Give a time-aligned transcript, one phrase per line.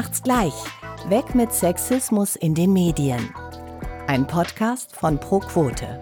[0.00, 0.54] macht's gleich.
[1.10, 3.34] Weg mit Sexismus in den Medien.
[4.06, 6.00] Ein Podcast von ProQuote.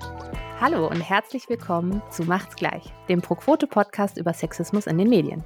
[0.61, 5.45] Hallo und herzlich willkommen zu Macht's gleich, dem ProQuote-Podcast über Sexismus in den Medien.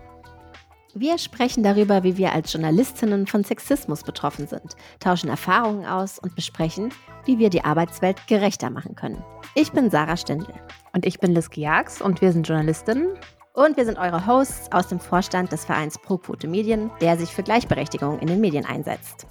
[0.95, 6.35] Wir sprechen darüber, wie wir als Journalistinnen von Sexismus betroffen sind, tauschen Erfahrungen aus und
[6.35, 6.93] besprechen,
[7.25, 9.25] wie wir die Arbeitswelt gerechter machen können.
[9.55, 10.55] Ich bin Sarah Stendel.
[10.93, 13.17] Und ich bin Liz Giax und wir sind Journalistinnen
[13.55, 17.31] und wir sind eure Hosts aus dem Vorstand des Vereins Pro Quote Medien, der sich
[17.31, 19.27] für Gleichberechtigung in den Medien einsetzt.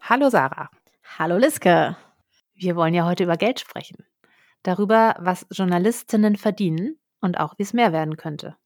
[0.00, 0.70] Hallo Sarah.
[1.18, 1.96] Hallo Liske.
[2.54, 4.04] Wir wollen ja heute über Geld sprechen.
[4.62, 8.56] Darüber, was Journalistinnen verdienen und auch wie es mehr werden könnte.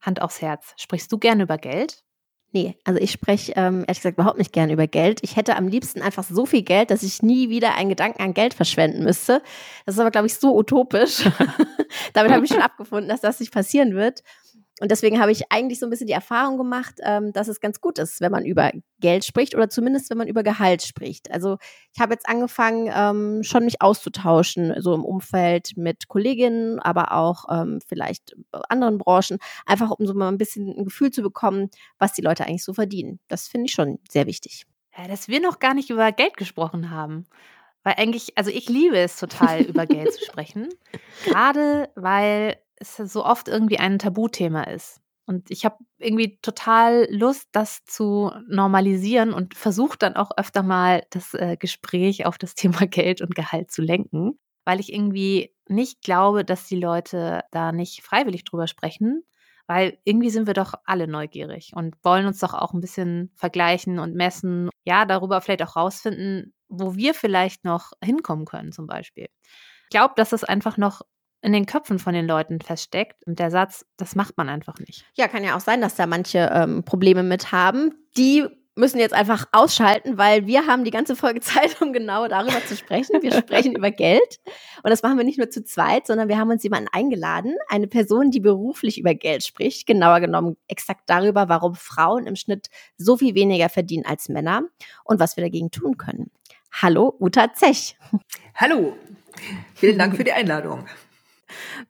[0.00, 0.74] Hand aufs Herz.
[0.76, 2.03] Sprichst du gerne über Geld?
[2.54, 5.18] Nee, also ich spreche ähm, ehrlich gesagt überhaupt nicht gern über Geld.
[5.24, 8.32] Ich hätte am liebsten einfach so viel Geld, dass ich nie wieder einen Gedanken an
[8.32, 9.42] Geld verschwenden müsste.
[9.86, 11.28] Das ist aber, glaube ich, so utopisch.
[12.12, 14.22] Damit habe ich schon abgefunden, dass das nicht passieren wird.
[14.80, 17.80] Und deswegen habe ich eigentlich so ein bisschen die Erfahrung gemacht, ähm, dass es ganz
[17.80, 21.30] gut ist, wenn man über Geld spricht oder zumindest, wenn man über Gehalt spricht.
[21.30, 21.58] Also
[21.92, 27.44] ich habe jetzt angefangen, ähm, schon mich auszutauschen, so im Umfeld mit Kolleginnen, aber auch
[27.50, 28.34] ähm, vielleicht
[28.68, 32.44] anderen Branchen, einfach um so mal ein bisschen ein Gefühl zu bekommen, was die Leute
[32.44, 33.20] eigentlich so verdienen.
[33.28, 34.66] Das finde ich schon sehr wichtig.
[34.98, 37.26] Ja, dass wir noch gar nicht über Geld gesprochen haben.
[37.84, 40.68] Weil eigentlich, also ich liebe es total, über Geld zu sprechen.
[41.24, 45.00] Gerade weil es so oft irgendwie ein Tabuthema ist.
[45.26, 51.04] Und ich habe irgendwie total Lust, das zu normalisieren und versuche dann auch öfter mal
[51.10, 56.02] das äh, Gespräch auf das Thema Geld und Gehalt zu lenken, weil ich irgendwie nicht
[56.02, 59.24] glaube, dass die Leute da nicht freiwillig drüber sprechen,
[59.66, 63.98] weil irgendwie sind wir doch alle neugierig und wollen uns doch auch ein bisschen vergleichen
[63.98, 69.28] und messen, ja, darüber vielleicht auch rausfinden, wo wir vielleicht noch hinkommen können zum Beispiel.
[69.84, 71.00] Ich glaube, dass es einfach noch
[71.44, 73.24] in den Köpfen von den Leuten feststeckt.
[73.26, 75.04] Und der Satz, das macht man einfach nicht.
[75.14, 77.94] Ja, kann ja auch sein, dass da manche ähm, Probleme mit haben.
[78.16, 78.46] Die
[78.76, 82.76] müssen jetzt einfach ausschalten, weil wir haben die ganze Folge Zeit, um genau darüber zu
[82.76, 83.22] sprechen.
[83.22, 84.40] Wir sprechen über Geld.
[84.82, 87.86] Und das machen wir nicht nur zu zweit, sondern wir haben uns jemanden eingeladen, eine
[87.88, 93.18] Person, die beruflich über Geld spricht, genauer genommen exakt darüber, warum Frauen im Schnitt so
[93.18, 94.62] viel weniger verdienen als Männer
[95.04, 96.30] und was wir dagegen tun können.
[96.72, 97.96] Hallo, Uta Zech.
[98.56, 98.96] Hallo,
[99.74, 100.86] vielen Dank für die Einladung.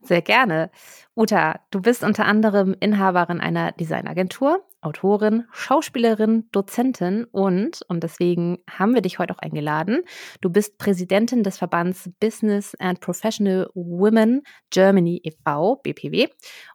[0.00, 0.70] Sehr gerne.
[1.16, 8.94] Uta, du bist unter anderem Inhaberin einer Designagentur, Autorin, Schauspielerin, Dozentin und, und deswegen haben
[8.94, 10.02] wir dich heute auch eingeladen,
[10.40, 16.28] du bist Präsidentin des Verbands Business and Professional Women Germany e.V., BPW,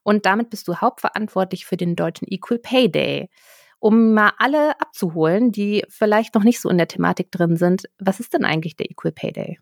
[0.04, 3.30] und damit bist du hauptverantwortlich für den deutschen Equal Pay Day.
[3.82, 8.20] Um mal alle abzuholen, die vielleicht noch nicht so in der Thematik drin sind, was
[8.20, 9.60] ist denn eigentlich der Equal Pay Day?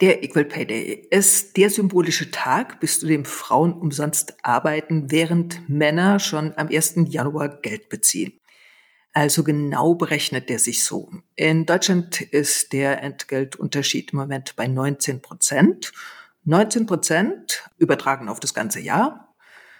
[0.00, 5.68] Der Equal Pay Day ist der symbolische Tag, bis zu dem Frauen umsonst arbeiten, während
[5.68, 6.94] Männer schon am 1.
[7.08, 8.40] Januar Geld beziehen.
[9.12, 11.08] Also genau berechnet der sich so.
[11.36, 15.92] In Deutschland ist der Entgeltunterschied im Moment bei 19 Prozent.
[16.44, 19.32] 19 Prozent übertragen auf das ganze Jahr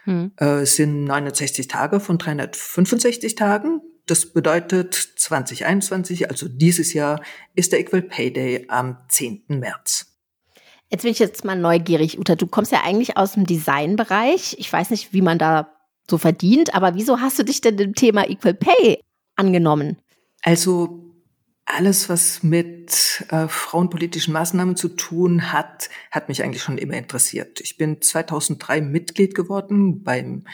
[0.05, 0.33] hm.
[0.37, 3.81] äh, sind 69 Tage von 365 Tagen.
[4.07, 7.23] Das bedeutet 2021, also dieses Jahr,
[7.55, 9.45] ist der Equal Pay Day am 10.
[9.49, 10.07] März.
[10.91, 12.35] Jetzt bin ich jetzt mal neugierig, Uta.
[12.35, 14.57] Du kommst ja eigentlich aus dem Designbereich.
[14.59, 15.73] Ich weiß nicht, wie man da
[16.09, 19.01] so verdient, aber wieso hast du dich denn dem Thema Equal Pay
[19.37, 19.97] angenommen?
[20.43, 21.05] Also
[21.65, 27.61] alles, was mit äh, frauenpolitischen Maßnahmen zu tun hat, hat mich eigentlich schon immer interessiert.
[27.61, 30.45] Ich bin 2003 Mitglied geworden beim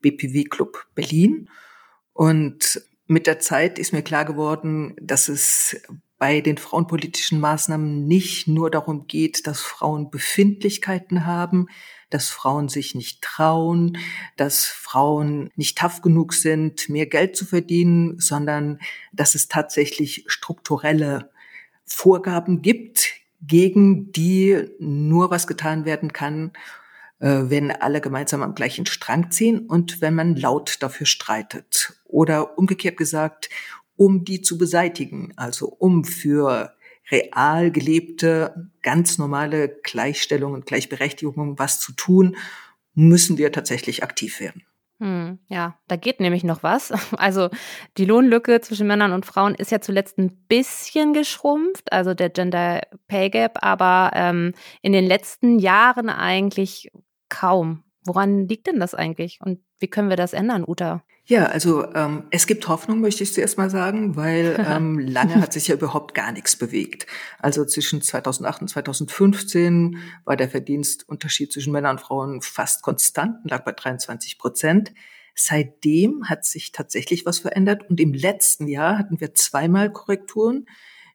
[0.00, 1.50] BPW Club Berlin
[2.12, 5.82] und mit der Zeit ist mir klar geworden, dass es
[6.16, 11.66] bei den frauenpolitischen Maßnahmen nicht nur darum geht, dass Frauen Befindlichkeiten haben,
[12.10, 13.98] dass Frauen sich nicht trauen,
[14.36, 18.78] dass Frauen nicht tough genug sind, mehr Geld zu verdienen, sondern
[19.12, 21.32] dass es tatsächlich strukturelle
[21.84, 23.08] Vorgaben gibt,
[23.40, 26.52] gegen die nur was getan werden kann,
[27.18, 31.99] äh, wenn alle gemeinsam am gleichen Strang ziehen und wenn man laut dafür streitet.
[32.10, 33.50] Oder umgekehrt gesagt,
[33.96, 36.74] um die zu beseitigen, also um für
[37.10, 42.36] real gelebte, ganz normale Gleichstellung und Gleichberechtigung was zu tun,
[42.94, 44.64] müssen wir tatsächlich aktiv werden.
[45.00, 46.92] Hm, ja, da geht nämlich noch was.
[47.16, 47.48] Also
[47.96, 52.82] die Lohnlücke zwischen Männern und Frauen ist ja zuletzt ein bisschen geschrumpft, also der Gender
[53.08, 54.52] Pay Gap, aber ähm,
[54.82, 56.90] in den letzten Jahren eigentlich
[57.28, 57.82] kaum.
[58.04, 61.02] Woran liegt denn das eigentlich und wie können wir das ändern, Uta?
[61.30, 65.52] Ja, also ähm, es gibt Hoffnung, möchte ich zuerst mal sagen, weil ähm, lange hat
[65.52, 67.06] sich ja überhaupt gar nichts bewegt.
[67.38, 73.62] Also zwischen 2008 und 2015 war der Verdienstunterschied zwischen Männern und Frauen fast konstant, lag
[73.64, 74.92] bei 23 Prozent.
[75.36, 80.66] Seitdem hat sich tatsächlich was verändert und im letzten Jahr hatten wir zweimal Korrekturen,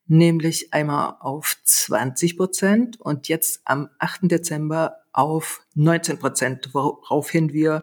[0.07, 4.31] nämlich einmal auf 20 Prozent und jetzt am 8.
[4.31, 7.81] Dezember auf 19 Prozent, woraufhin wir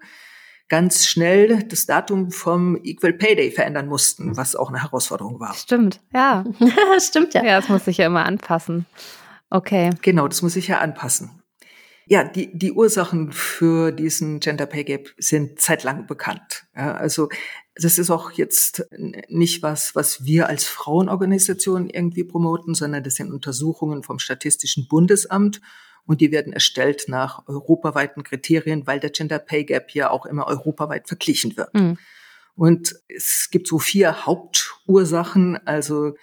[0.68, 5.54] ganz schnell das Datum vom Equal Pay Day verändern mussten, was auch eine Herausforderung war.
[5.54, 6.44] Stimmt, ja.
[6.98, 7.44] Stimmt ja.
[7.44, 8.86] Ja, das muss sich ja immer anpassen.
[9.50, 9.90] Okay.
[10.02, 11.42] Genau, das muss sich ja anpassen.
[12.06, 16.64] Ja, die, die Ursachen für diesen Gender Pay Gap sind zeitlang bekannt.
[16.74, 17.28] Ja, also
[17.74, 18.86] das ist auch jetzt
[19.28, 25.60] nicht was, was wir als Frauenorganisation irgendwie promoten, sondern das sind Untersuchungen vom Statistischen Bundesamt
[26.06, 30.46] und die werden erstellt nach europaweiten Kriterien, weil der Gender Pay Gap ja auch immer
[30.46, 31.72] europaweit verglichen wird.
[31.74, 31.98] Mhm.
[32.54, 35.66] Und es gibt so vier Hauptursachen.
[35.66, 36.14] Also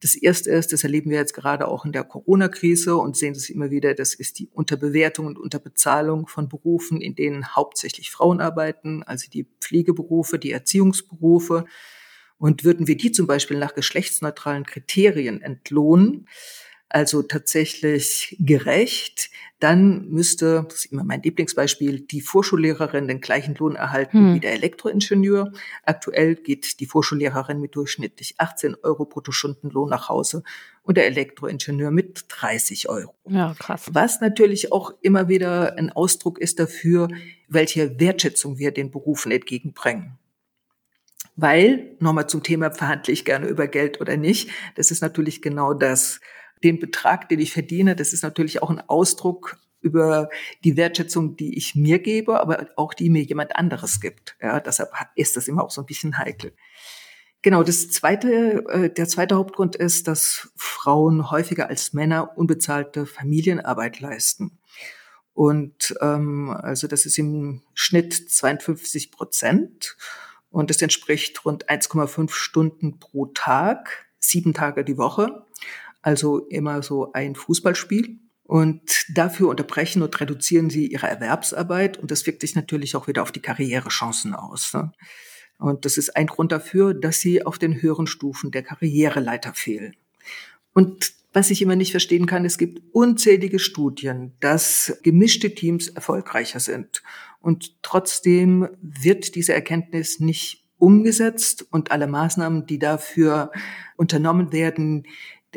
[0.00, 3.48] das erste ist, das erleben wir jetzt gerade auch in der Corona-Krise und sehen das
[3.48, 9.02] immer wieder, das ist die Unterbewertung und Unterbezahlung von Berufen, in denen hauptsächlich Frauen arbeiten,
[9.02, 11.64] also die Pflegeberufe, die Erziehungsberufe.
[12.38, 16.28] Und würden wir die zum Beispiel nach geschlechtsneutralen Kriterien entlohnen,
[16.88, 23.74] also tatsächlich gerecht, dann müsste, das ist immer mein Lieblingsbeispiel, die Vorschullehrerin den gleichen Lohn
[23.74, 24.34] erhalten hm.
[24.34, 25.52] wie der Elektroingenieur.
[25.82, 30.42] Aktuell geht die Vorschullehrerin mit durchschnittlich 18 Euro Bruttostundenlohn nach Hause
[30.82, 33.14] und der Elektroingenieur mit 30 Euro.
[33.28, 33.88] Ja, krass.
[33.92, 37.08] Was natürlich auch immer wieder ein Ausdruck ist dafür,
[37.48, 40.18] welche Wertschätzung wir den Berufen entgegenbringen.
[41.34, 45.74] Weil, nochmal zum Thema, verhandle ich gerne über Geld oder nicht, das ist natürlich genau
[45.74, 46.20] das
[46.64, 50.28] den Betrag, den ich verdiene, das ist natürlich auch ein Ausdruck über
[50.64, 54.36] die Wertschätzung, die ich mir gebe, aber auch die mir jemand anderes gibt.
[54.40, 56.52] Ja, deshalb ist das immer auch so ein bisschen heikel.
[57.42, 64.00] Genau, das zweite, äh, der zweite Hauptgrund ist, dass Frauen häufiger als Männer unbezahlte Familienarbeit
[64.00, 64.58] leisten.
[65.32, 69.96] Und ähm, also das ist im Schnitt 52 Prozent
[70.50, 75.44] und das entspricht rund 1,5 Stunden pro Tag, sieben Tage die Woche
[76.02, 78.18] also immer so ein Fußballspiel.
[78.44, 83.22] Und dafür unterbrechen und reduzieren sie ihre Erwerbsarbeit und das wirkt sich natürlich auch wieder
[83.22, 84.72] auf die Karrierechancen aus.
[84.72, 84.92] Ne?
[85.58, 89.96] Und das ist ein Grund dafür, dass sie auf den höheren Stufen der Karriereleiter fehlen.
[90.72, 96.60] Und was ich immer nicht verstehen kann, es gibt unzählige Studien, dass gemischte Teams erfolgreicher
[96.60, 97.02] sind.
[97.40, 103.50] Und trotzdem wird diese Erkenntnis nicht umgesetzt und alle Maßnahmen, die dafür
[103.96, 105.06] unternommen werden,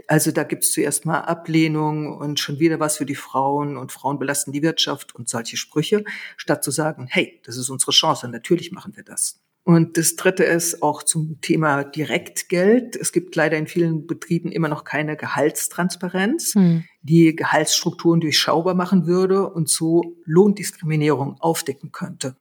[0.07, 3.91] also da gibt es zuerst mal Ablehnung und schon wieder was für die Frauen und
[3.91, 6.03] Frauen belasten die Wirtschaft und solche Sprüche,
[6.37, 9.41] statt zu sagen, hey, das ist unsere Chance, natürlich machen wir das.
[9.63, 12.95] Und das Dritte ist auch zum Thema Direktgeld.
[12.95, 16.85] Es gibt leider in vielen Betrieben immer noch keine Gehaltstransparenz, hm.
[17.03, 22.35] die Gehaltsstrukturen durchschaubar machen würde und so Lohndiskriminierung aufdecken könnte.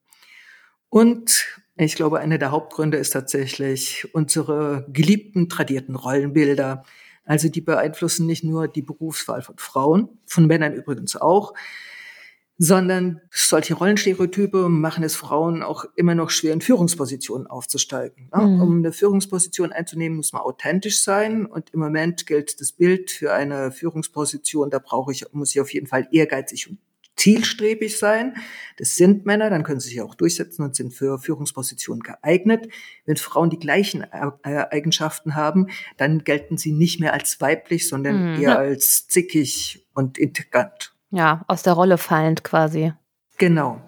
[0.89, 6.85] Und ich glaube, einer der Hauptgründe ist tatsächlich unsere geliebten tradierten Rollenbilder,
[7.29, 11.53] also die beeinflussen nicht nur die Berufswahl von Frauen, von Männern übrigens auch,
[12.57, 18.31] sondern solche Rollenstereotype machen es Frauen auch immer noch schwer, in Führungspositionen aufzusteigen.
[18.35, 18.63] Mhm.
[18.63, 21.45] Um eine Führungsposition einzunehmen, muss man authentisch sein.
[21.45, 25.73] Und im Moment gilt das Bild für eine Führungsposition, da brauche ich, muss ich auf
[25.73, 26.79] jeden Fall ehrgeizig und
[27.19, 28.35] zielstrebig sein.
[28.79, 32.69] Das sind Männer, dann können sie sich auch durchsetzen und sind für Führungspositionen geeignet.
[33.05, 38.35] Wenn Frauen die gleichen äh, Eigenschaften haben, dann gelten sie nicht mehr als weiblich, sondern
[38.35, 38.43] mhm.
[38.43, 40.95] eher als zickig und integrant.
[41.11, 42.93] Ja, aus der Rolle fallend quasi.
[43.39, 43.83] Genau.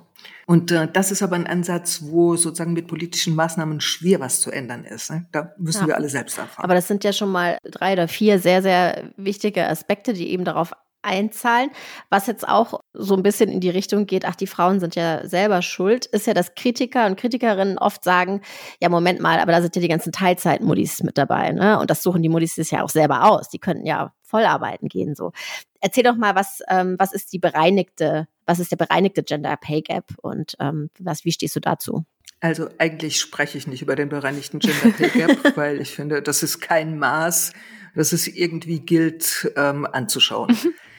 [0.46, 4.50] Und äh, das ist aber ein Ansatz, wo sozusagen mit politischen Maßnahmen schwer was zu
[4.50, 5.10] ändern ist.
[5.10, 5.26] Ne?
[5.30, 5.86] Da müssen ja.
[5.88, 6.64] wir alle selbst anfangen.
[6.64, 10.44] Aber das sind ja schon mal drei oder vier sehr, sehr wichtige Aspekte, die eben
[10.44, 11.70] darauf einzahlen.
[12.08, 15.26] Was jetzt auch so ein bisschen in die Richtung geht, ach, die Frauen sind ja
[15.26, 18.42] selber schuld, ist ja, dass Kritiker und Kritikerinnen oft sagen,
[18.80, 21.78] ja, Moment mal, aber da sind ja die ganzen Teilzeit-Muddis mit dabei, ne?
[21.78, 23.48] Und das suchen die Muddis sich ja auch selber aus.
[23.48, 25.32] Die könnten ja voll arbeiten gehen, so.
[25.80, 29.82] Erzähl doch mal, was, ähm, was ist die bereinigte, was ist der bereinigte Gender Pay
[29.82, 32.04] Gap und ähm, was, wie stehst du dazu?
[32.40, 36.42] Also eigentlich spreche ich nicht über den bereinigten Gender Pay Gap, weil ich finde, das
[36.42, 37.52] ist kein Maß,
[37.94, 40.56] das es irgendwie gilt ähm, anzuschauen.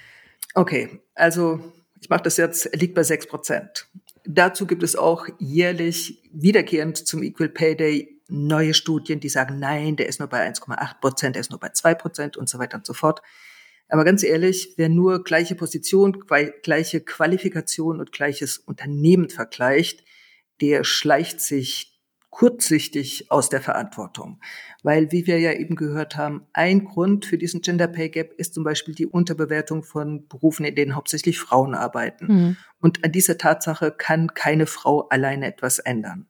[0.54, 1.60] Okay, also
[2.02, 3.88] ich mache das jetzt, liegt bei sechs Prozent.
[4.26, 9.96] Dazu gibt es auch jährlich wiederkehrend zum Equal Pay Day neue Studien, die sagen, nein,
[9.96, 12.78] der ist nur bei 1,8 Prozent, der ist nur bei zwei Prozent und so weiter
[12.78, 13.22] und so fort.
[13.90, 16.24] Aber ganz ehrlich, wer nur gleiche Position,
[16.64, 20.06] gleiche Qualifikation und gleiches Unternehmen vergleicht,
[20.62, 21.91] der schleicht sich
[22.32, 24.40] kurzsichtig aus der Verantwortung.
[24.82, 28.56] Weil, wie wir ja eben gehört haben, ein Grund für diesen Gender Pay Gap ist
[28.56, 32.26] zum Beispiel die Unterbewertung von Berufen, in denen hauptsächlich Frauen arbeiten.
[32.26, 32.58] Mhm.
[32.80, 36.26] Und an dieser Tatsache kann keine Frau alleine etwas ändern.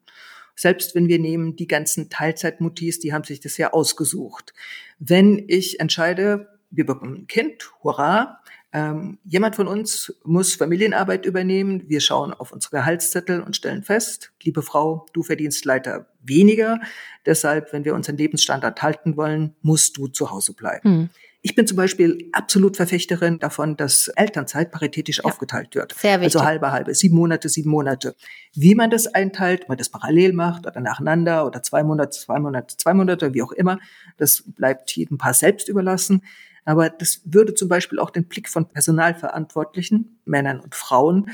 [0.56, 4.54] Selbst wenn wir nehmen, die ganzen Teilzeitmutis, die haben sich das ja ausgesucht.
[5.00, 8.41] Wenn ich entscheide, wir bekommen ein Kind, hurra,
[8.74, 11.84] ähm, jemand von uns muss Familienarbeit übernehmen.
[11.88, 16.80] Wir schauen auf unsere Gehaltszettel und stellen fest, liebe Frau, du verdienst leider weniger.
[17.26, 20.90] Deshalb, wenn wir unseren Lebensstandard halten wollen, musst du zu Hause bleiben.
[20.90, 21.10] Hm.
[21.44, 25.94] Ich bin zum Beispiel absolut Verfechterin davon, dass Elternzeit paritätisch ja, aufgeteilt wird.
[25.94, 26.36] Sehr wichtig.
[26.36, 28.16] Also halbe, halbe, sieben Monate, sieben Monate.
[28.54, 32.78] Wie man das einteilt, man das parallel macht oder nacheinander oder zwei Monate, zwei Monate,
[32.78, 33.80] zwei Monate, wie auch immer,
[34.18, 36.22] das bleibt jedem Paar selbst überlassen.
[36.66, 41.32] Aber das würde zum Beispiel auch den Blick von Personalverantwortlichen, Männern und Frauen,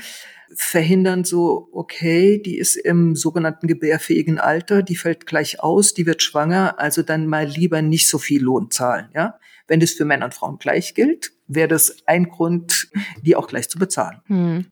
[0.54, 6.22] verhindern, so, okay, die ist im sogenannten gebärfähigen Alter, die fällt gleich aus, die wird
[6.22, 9.38] schwanger, also dann mal lieber nicht so viel Lohn zahlen, ja.
[9.66, 12.88] Wenn das für Männer und Frauen gleich gilt, wäre das ein Grund,
[13.22, 14.22] die auch gleich zu bezahlen.
[14.26, 14.66] Hm.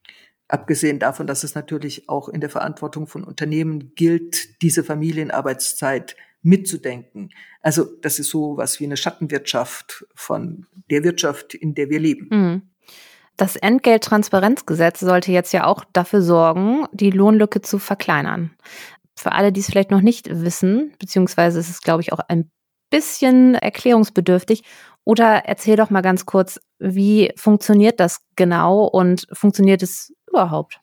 [0.48, 7.30] Abgesehen davon, dass es natürlich auch in der Verantwortung von Unternehmen gilt, diese Familienarbeitszeit mitzudenken.
[7.60, 12.28] Also das ist so was wie eine Schattenwirtschaft von der Wirtschaft, in der wir leben.
[12.30, 12.62] Mhm.
[13.36, 18.52] Das Entgelttransparenzgesetz sollte jetzt ja auch dafür sorgen, die Lohnlücke zu verkleinern.
[19.14, 22.50] Für alle, die es vielleicht noch nicht wissen, beziehungsweise ist es, glaube ich, auch ein
[22.90, 24.62] bisschen erklärungsbedürftig.
[25.04, 30.80] Oder erzähl doch mal ganz kurz, wie funktioniert das genau und funktioniert es überhaupt?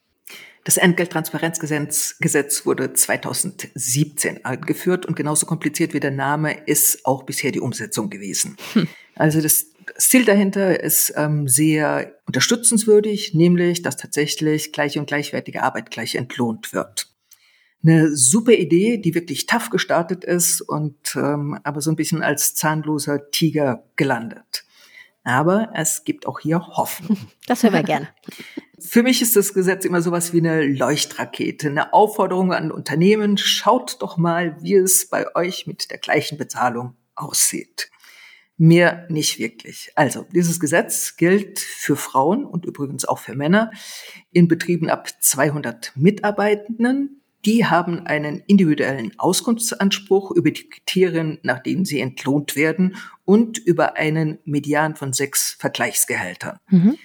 [0.63, 7.51] Das Entgelttransparenzgesetz Gesetz wurde 2017 eingeführt und genauso kompliziert wie der Name ist auch bisher
[7.51, 8.55] die Umsetzung gewesen.
[8.73, 8.87] Hm.
[9.15, 9.65] Also das,
[9.95, 16.15] das, Ziel dahinter ist ähm, sehr unterstützenswürdig, nämlich, dass tatsächlich gleiche und gleichwertige Arbeit gleich
[16.15, 17.09] entlohnt wird.
[17.83, 22.55] Eine super Idee, die wirklich tough gestartet ist und ähm, aber so ein bisschen als
[22.55, 24.63] zahnloser Tiger gelandet.
[25.23, 27.17] Aber es gibt auch hier Hoffnung.
[27.47, 28.09] Das hören wir gerne.
[28.79, 34.01] Für mich ist das Gesetz immer sowas wie eine Leuchtrakete, eine Aufforderung an Unternehmen, schaut
[34.01, 37.89] doch mal, wie es bei euch mit der gleichen Bezahlung aussieht.
[38.57, 39.91] Mehr nicht wirklich.
[39.95, 43.71] Also, dieses Gesetz gilt für Frauen und übrigens auch für Männer
[44.31, 47.22] in Betrieben ab 200 Mitarbeitenden.
[47.45, 52.95] Die haben einen individuellen Auskunftsanspruch über die Kriterien, nach denen sie entlohnt werden
[53.25, 56.57] und über einen Median von sechs Vergleichsgehältern.
[56.69, 56.97] Mhm.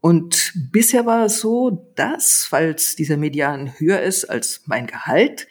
[0.00, 5.48] Und bisher war es so, dass, falls dieser Median höher ist als mein Gehalt,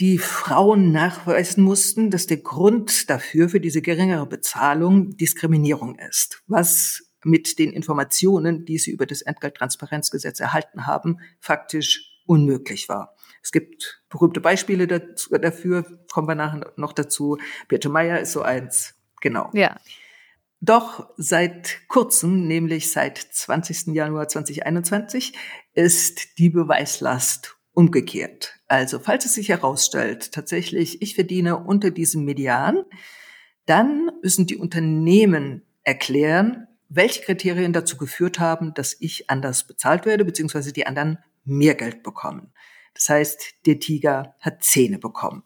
[0.00, 7.02] die Frauen nachweisen mussten, dass der Grund dafür, für diese geringere Bezahlung, Diskriminierung ist, was
[7.24, 13.15] mit den Informationen, die sie über das Entgelttransparenzgesetz erhalten haben, faktisch unmöglich war.
[13.46, 17.38] Es gibt berühmte Beispiele dafür, kommen wir nachher noch dazu.
[17.68, 18.96] Birte Meyer ist so eins.
[19.20, 19.50] Genau.
[19.52, 19.76] Ja.
[20.60, 23.94] Doch seit kurzem, nämlich seit 20.
[23.94, 25.34] Januar 2021,
[25.74, 28.58] ist die Beweislast umgekehrt.
[28.66, 32.82] Also falls es sich herausstellt, tatsächlich, ich verdiene unter diesem Median,
[33.64, 40.24] dann müssen die Unternehmen erklären, welche Kriterien dazu geführt haben, dass ich anders bezahlt werde,
[40.24, 42.52] beziehungsweise die anderen mehr Geld bekommen.
[42.96, 45.44] Das heißt, der Tiger hat Zähne bekommen.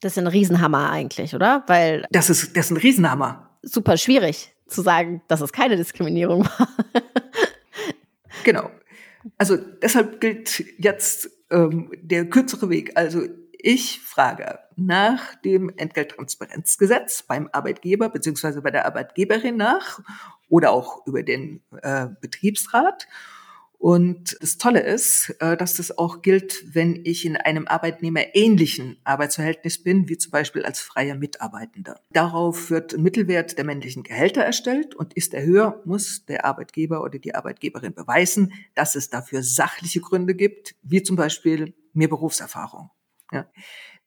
[0.00, 1.64] Das ist ein Riesenhammer eigentlich, oder?
[1.68, 6.44] Weil das ist das ist ein Riesenhammer super schwierig zu sagen, dass es keine Diskriminierung
[6.44, 6.68] war.
[8.44, 8.70] genau.
[9.38, 12.92] Also deshalb gilt jetzt ähm, der kürzere Weg.
[12.96, 13.22] Also
[13.58, 20.00] ich frage nach dem Entgelttransparenzgesetz beim Arbeitgeber beziehungsweise bei der Arbeitgeberin nach
[20.48, 23.08] oder auch über den äh, Betriebsrat
[23.78, 29.82] und das Tolle ist, äh, dass das auch gilt, wenn ich in einem arbeitnehmerähnlichen Arbeitsverhältnis
[29.82, 32.00] bin, wie zum Beispiel als freier Mitarbeitender.
[32.10, 37.02] Darauf wird ein Mittelwert der männlichen Gehälter erstellt und ist er höher, muss der Arbeitgeber
[37.02, 42.90] oder die Arbeitgeberin beweisen, dass es dafür sachliche Gründe gibt, wie zum Beispiel mehr Berufserfahrung.
[43.32, 43.46] Ja.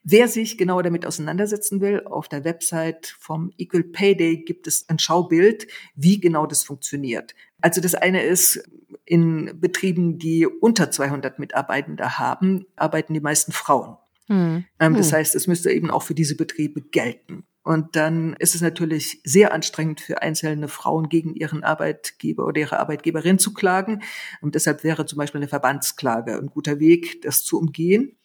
[0.03, 4.88] Wer sich genauer damit auseinandersetzen will, auf der Website vom Equal Pay Day gibt es
[4.88, 7.35] ein Schaubild, wie genau das funktioniert.
[7.61, 8.63] Also das eine ist,
[9.09, 13.97] in Betrieben, die unter 200 Mitarbeitende haben, arbeiten die meisten Frauen.
[14.27, 14.65] Hm.
[14.79, 15.17] Ähm, das hm.
[15.17, 17.43] heißt, es müsste eben auch für diese Betriebe gelten.
[17.63, 22.79] Und dann ist es natürlich sehr anstrengend für einzelne Frauen gegen ihren Arbeitgeber oder ihre
[22.79, 24.03] Arbeitgeberin zu klagen.
[24.41, 28.15] Und deshalb wäre zum Beispiel eine Verbandsklage ein guter Weg, das zu umgehen.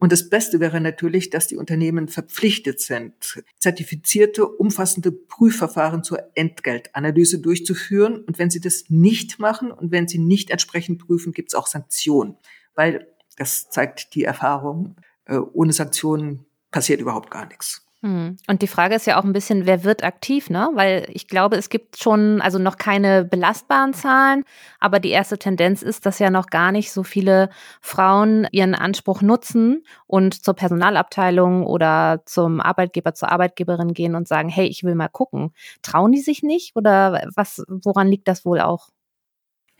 [0.00, 7.38] Und das Beste wäre natürlich, dass die Unternehmen verpflichtet sind, zertifizierte, umfassende Prüfverfahren zur Entgeltanalyse
[7.38, 8.24] durchzuführen.
[8.24, 11.66] Und wenn sie das nicht machen und wenn sie nicht entsprechend prüfen, gibt es auch
[11.66, 12.38] Sanktionen.
[12.74, 17.86] Weil, das zeigt die Erfahrung, äh, ohne Sanktionen passiert überhaupt gar nichts.
[18.02, 18.38] Hm.
[18.48, 20.70] Und die Frage ist ja auch ein bisschen, wer wird aktiv, ne?
[20.72, 24.44] Weil ich glaube, es gibt schon, also noch keine belastbaren Zahlen,
[24.78, 27.50] aber die erste Tendenz ist, dass ja noch gar nicht so viele
[27.82, 34.48] Frauen ihren Anspruch nutzen und zur Personalabteilung oder zum Arbeitgeber, zur Arbeitgeberin gehen und sagen,
[34.48, 35.52] hey, ich will mal gucken.
[35.82, 38.88] Trauen die sich nicht oder was, woran liegt das wohl auch?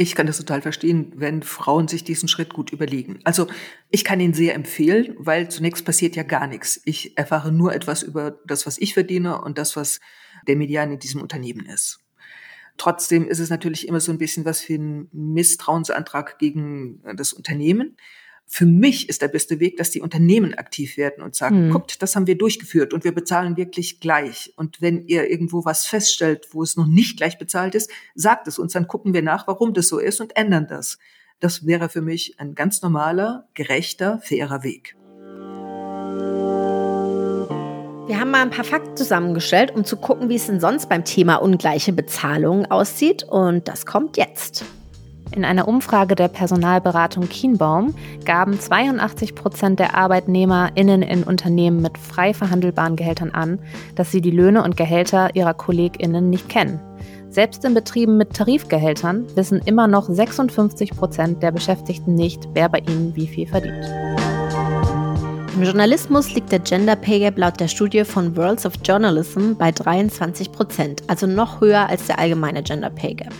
[0.02, 3.21] Ich kann das total verstehen, wenn Frauen sich diesen Schritt gut überlegen.
[3.25, 3.49] Also
[3.90, 6.80] ich kann ihn sehr empfehlen, weil zunächst passiert ja gar nichts.
[6.87, 10.00] Ich erfahre nur etwas über das, was ich verdiene und das, was
[10.49, 12.00] der Median in diesem Unternehmen ist.
[12.78, 17.99] Trotzdem ist es natürlich immer so ein bisschen was für ein Misstrauensantrag gegen das Unternehmen
[18.52, 21.71] für mich ist der beste Weg, dass die Unternehmen aktiv werden und sagen, mhm.
[21.71, 24.52] guckt, das haben wir durchgeführt und wir bezahlen wirklich gleich.
[24.57, 28.59] Und wenn ihr irgendwo was feststellt, wo es noch nicht gleich bezahlt ist, sagt es
[28.59, 30.99] uns, dann gucken wir nach, warum das so ist und ändern das.
[31.38, 34.97] Das wäre für mich ein ganz normaler, gerechter, fairer Weg.
[38.09, 41.04] Wir haben mal ein paar Fakten zusammengestellt, um zu gucken, wie es denn sonst beim
[41.04, 43.23] Thema ungleiche Bezahlung aussieht.
[43.23, 44.64] Und das kommt jetzt.
[45.33, 47.95] In einer Umfrage der Personalberatung Kienbaum
[48.25, 53.61] gaben 82 Prozent der ArbeitnehmerInnen in Unternehmen mit frei verhandelbaren Gehältern an,
[53.95, 56.81] dass sie die Löhne und Gehälter ihrer KollegInnen nicht kennen.
[57.29, 62.79] Selbst in Betrieben mit Tarifgehältern wissen immer noch 56 Prozent der Beschäftigten nicht, wer bei
[62.81, 63.89] ihnen wie viel verdient.
[65.55, 69.71] Im Journalismus liegt der Gender Pay Gap laut der Studie von Worlds of Journalism bei
[69.71, 73.33] 23 Prozent, also noch höher als der allgemeine Gender Pay Gap.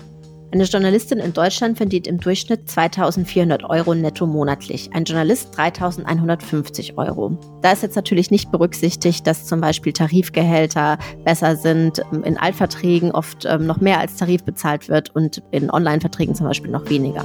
[0.52, 7.38] Eine Journalistin in Deutschland verdient im Durchschnitt 2400 Euro netto monatlich, ein Journalist 3150 Euro.
[7.62, 13.45] Da ist jetzt natürlich nicht berücksichtigt, dass zum Beispiel Tarifgehälter besser sind, in Altverträgen oft
[13.45, 17.25] ähm, noch mehr als Tarif bezahlt wird und in Online-Verträgen zum Beispiel noch weniger.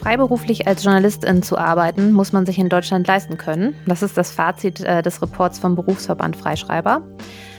[0.00, 3.76] Freiberuflich als Journalistin zu arbeiten, muss man sich in Deutschland leisten können.
[3.86, 7.02] Das ist das Fazit äh, des Reports vom Berufsverband Freischreiber.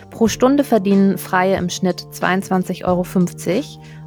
[0.09, 3.03] Pro Stunde verdienen Freie im Schnitt 22,50 Euro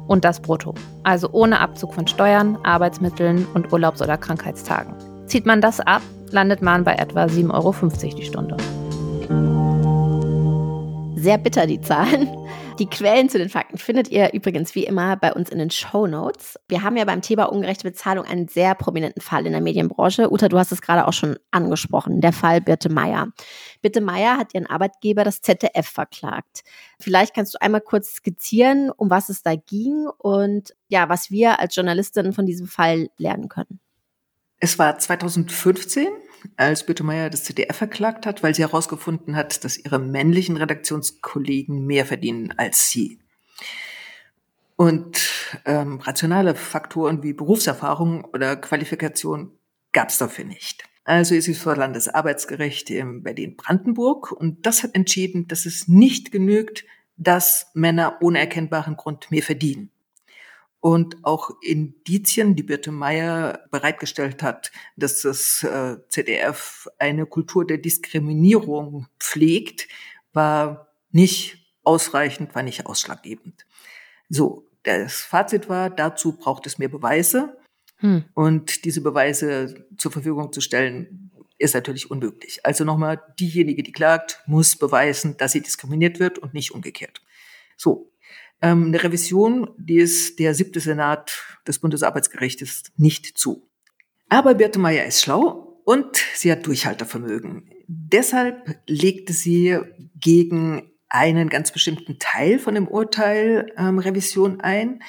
[0.07, 0.73] und das brutto.
[1.03, 4.93] Also ohne Abzug von Steuern, Arbeitsmitteln und Urlaubs- oder Krankheitstagen.
[5.25, 8.57] Zieht man das ab, landet man bei etwa 7,50 Euro die Stunde.
[11.15, 12.27] Sehr bitter die Zahlen.
[12.79, 16.07] Die Quellen zu den Fakten findet ihr übrigens wie immer bei uns in den Show
[16.07, 16.59] Notes.
[16.67, 20.29] Wir haben ja beim Thema ungerechte Bezahlung einen sehr prominenten Fall in der Medienbranche.
[20.29, 23.29] Uta, du hast es gerade auch schon angesprochen, der Fall Birte Meier.
[23.81, 26.63] Birte Meier hat ihren Arbeitgeber, das ZDF, verklagt.
[26.99, 31.61] Vielleicht kannst du einmal kurz skizzieren, um was es da ging und ja, was wir
[31.61, 33.79] als Journalistinnen von diesem Fall lernen können.
[34.59, 36.07] Es war 2015
[36.57, 42.05] als Büttemeyer das ZDF verklagt hat, weil sie herausgefunden hat, dass ihre männlichen Redaktionskollegen mehr
[42.05, 43.19] verdienen als sie.
[44.75, 45.29] Und
[45.65, 49.51] ähm, rationale Faktoren wie Berufserfahrung oder Qualifikation
[49.93, 50.83] gab es dafür nicht.
[51.05, 56.83] Also ist sie vor Landesarbeitsgericht in Berlin-Brandenburg und das hat entschieden, dass es nicht genügt,
[57.15, 59.91] dass Männer ohne erkennbaren Grund mehr verdienen
[60.85, 67.79] und auch Indizien, die Birte Meyer bereitgestellt hat, dass das äh, ZDF eine Kultur der
[67.79, 69.87] Diskriminierung pflegt,
[70.31, 73.65] war nicht ausreichend, war nicht ausschlaggebend.
[74.29, 77.57] So, das Fazit war, dazu braucht es mehr Beweise.
[77.95, 78.25] Hm.
[78.35, 82.63] Und diese Beweise zur Verfügung zu stellen, ist natürlich unmöglich.
[82.63, 87.23] Also nochmal, diejenige, die klagt, muss beweisen, dass sie diskriminiert wird und nicht umgekehrt.
[87.75, 88.11] So,
[88.61, 93.67] ähm, eine Revision, die ist der siebte Senat des Bundesarbeitsgerichtes nicht zu.
[94.29, 97.69] Aber Birte Meyer ist schlau und sie hat Durchhaltevermögen.
[97.87, 99.79] Deshalb legte sie
[100.15, 105.03] gegen einen ganz bestimmten Teil von dem Urteil ähm, Revision ein,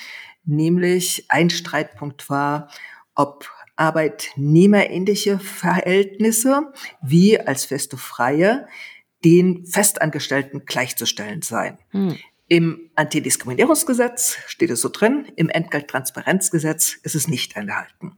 [0.45, 2.71] nämlich ein Streitpunkt war,
[3.15, 8.69] ob arbeitnehmerähnliche Verhältnisse wie als feste Freie
[9.25, 11.79] den Festangestellten gleichzustellen seien.
[11.91, 12.17] Hm.
[12.49, 18.17] Im Antidiskriminierungsgesetz steht es so drin, im Entgelttransparenzgesetz ist es nicht enthalten.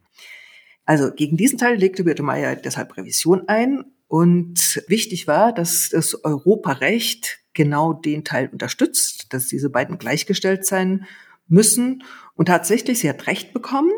[0.84, 6.24] Also gegen diesen Teil legte Birte Meyer deshalb Revision ein und wichtig war, dass das
[6.24, 11.06] Europarecht genau den Teil unterstützt, dass diese beiden gleichgestellt sein
[11.46, 12.04] müssen.
[12.34, 13.90] Und tatsächlich, sie hat Recht bekommen.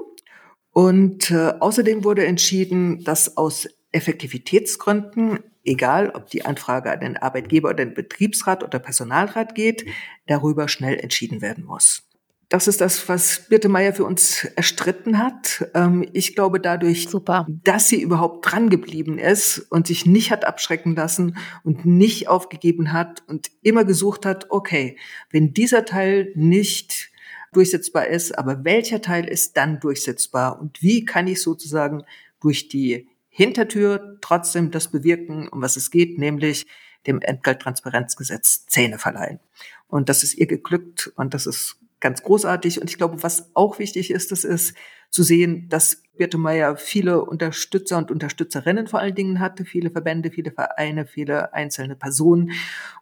[0.72, 7.70] Und äh, außerdem wurde entschieden, dass aus Effektivitätsgründen egal ob die Anfrage an den Arbeitgeber
[7.70, 9.86] oder den Betriebsrat oder Personalrat geht,
[10.26, 12.02] darüber schnell entschieden werden muss.
[12.48, 15.70] Das ist das, was Birte Meier für uns erstritten hat.
[15.72, 17.46] Ähm, ich glaube dadurch, Super.
[17.48, 22.92] dass sie überhaupt dran geblieben ist und sich nicht hat abschrecken lassen und nicht aufgegeben
[22.92, 24.98] hat und immer gesucht hat, okay,
[25.30, 27.10] wenn dieser Teil nicht
[27.52, 32.02] durchsetzbar ist, aber welcher Teil ist dann durchsetzbar und wie kann ich sozusagen
[32.40, 36.66] durch die Hintertür trotzdem das bewirken, um was es geht, nämlich
[37.06, 39.40] dem Entgelttransparenzgesetz Zähne verleihen.
[39.88, 42.80] Und das ist ihr geglückt und das ist ganz großartig.
[42.80, 44.74] Und ich glaube, was auch wichtig ist, das ist
[45.10, 50.30] zu sehen, dass Birte Meyer viele Unterstützer und Unterstützerinnen vor allen Dingen hatte, viele Verbände,
[50.30, 52.52] viele Vereine, viele einzelne Personen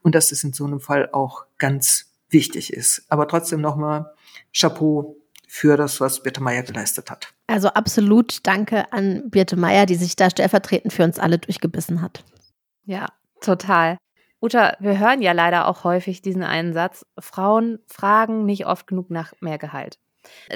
[0.03, 3.05] und dass es in so einem Fall auch ganz wichtig ist.
[3.09, 4.15] Aber trotzdem nochmal
[4.53, 7.35] Chapeau für das, was Birte Meyer geleistet hat.
[7.49, 12.23] Also absolut danke an Birte Meyer, die sich da stellvertretend für uns alle durchgebissen hat.
[12.85, 13.07] Ja,
[13.41, 13.97] total.
[14.41, 19.11] Uta, wir hören ja leider auch häufig diesen einen Satz, Frauen fragen nicht oft genug
[19.11, 19.99] nach mehr Gehalt.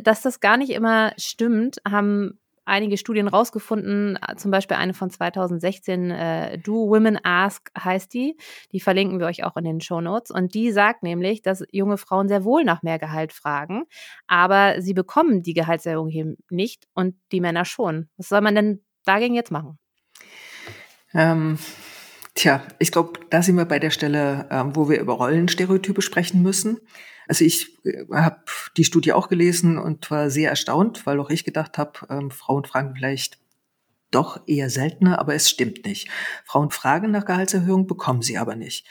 [0.04, 6.10] Dass das gar nicht immer stimmt, haben einige Studien rausgefunden, zum Beispiel eine von 2016,
[6.10, 8.36] äh, Do Women Ask heißt die.
[8.72, 10.30] Die verlinken wir euch auch in den Show Notes.
[10.30, 13.84] Und die sagt nämlich, dass junge Frauen sehr wohl nach mehr Gehalt fragen,
[14.26, 18.08] aber sie bekommen die Gehaltserhöhung hier nicht und die Männer schon.
[18.16, 19.78] Was soll man denn dagegen jetzt machen?
[21.14, 21.58] Ähm,
[22.34, 26.42] Tja, ich glaube, da sind wir bei der Stelle, ähm, wo wir über Rollenstereotype sprechen
[26.42, 26.78] müssen.
[27.28, 28.40] Also ich äh, habe
[28.76, 32.64] die Studie auch gelesen und war sehr erstaunt, weil auch ich gedacht habe, ähm, Frauen
[32.64, 33.38] fragen vielleicht
[34.10, 36.08] doch eher seltener, aber es stimmt nicht.
[36.44, 38.86] Frauen fragen nach Gehaltserhöhung, bekommen sie aber nicht.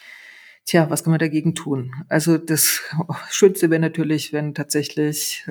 [0.65, 1.93] Tja, was kann man dagegen tun?
[2.09, 2.81] Also das
[3.29, 5.47] Schönste wäre natürlich, wenn tatsächlich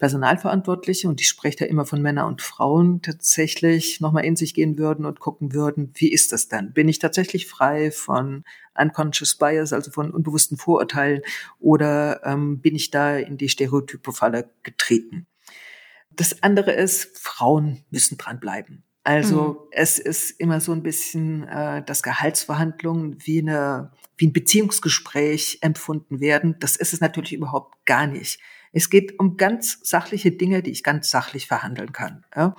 [0.00, 4.78] Personalverantwortliche, und ich spreche da immer von Männern und Frauen, tatsächlich nochmal in sich gehen
[4.78, 6.72] würden und gucken würden, wie ist das denn?
[6.72, 11.20] Bin ich tatsächlich frei von unconscious bias, also von unbewussten Vorurteilen,
[11.58, 15.26] oder ähm, bin ich da in die Stereotype-Falle getreten?
[16.16, 18.82] Das andere ist, Frauen müssen dranbleiben.
[19.04, 19.56] Also mhm.
[19.70, 26.20] es ist immer so ein bisschen, äh, dass Gehaltsverhandlungen wie, eine, wie ein Beziehungsgespräch empfunden
[26.20, 26.56] werden.
[26.58, 28.40] Das ist es natürlich überhaupt gar nicht.
[28.72, 32.24] Es geht um ganz sachliche Dinge, die ich ganz sachlich verhandeln kann.
[32.34, 32.54] Ja?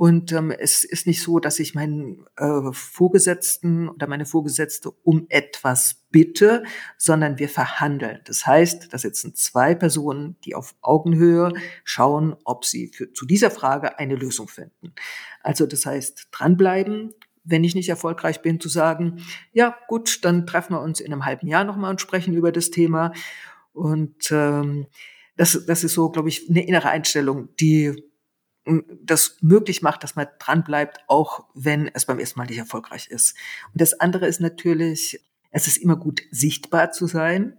[0.00, 5.26] Und ähm, es ist nicht so, dass ich meinen äh, Vorgesetzten oder meine Vorgesetzte um
[5.28, 6.64] etwas bitte,
[6.96, 8.20] sondern wir verhandeln.
[8.24, 11.52] Das heißt, da sitzen zwei Personen, die auf Augenhöhe
[11.84, 14.94] schauen, ob sie für, zu dieser Frage eine Lösung finden.
[15.42, 17.12] Also das heißt, dranbleiben,
[17.44, 21.26] wenn ich nicht erfolgreich bin, zu sagen, ja gut, dann treffen wir uns in einem
[21.26, 23.12] halben Jahr nochmal und sprechen über das Thema.
[23.74, 24.86] Und ähm,
[25.40, 28.04] das, das ist so, glaube ich, eine innere Einstellung, die
[28.66, 32.58] hm, das möglich macht, dass man dran bleibt, auch wenn es beim ersten Mal nicht
[32.58, 33.34] erfolgreich ist.
[33.72, 35.18] Und das andere ist natürlich,
[35.50, 37.56] es ist immer gut, sichtbar zu sein.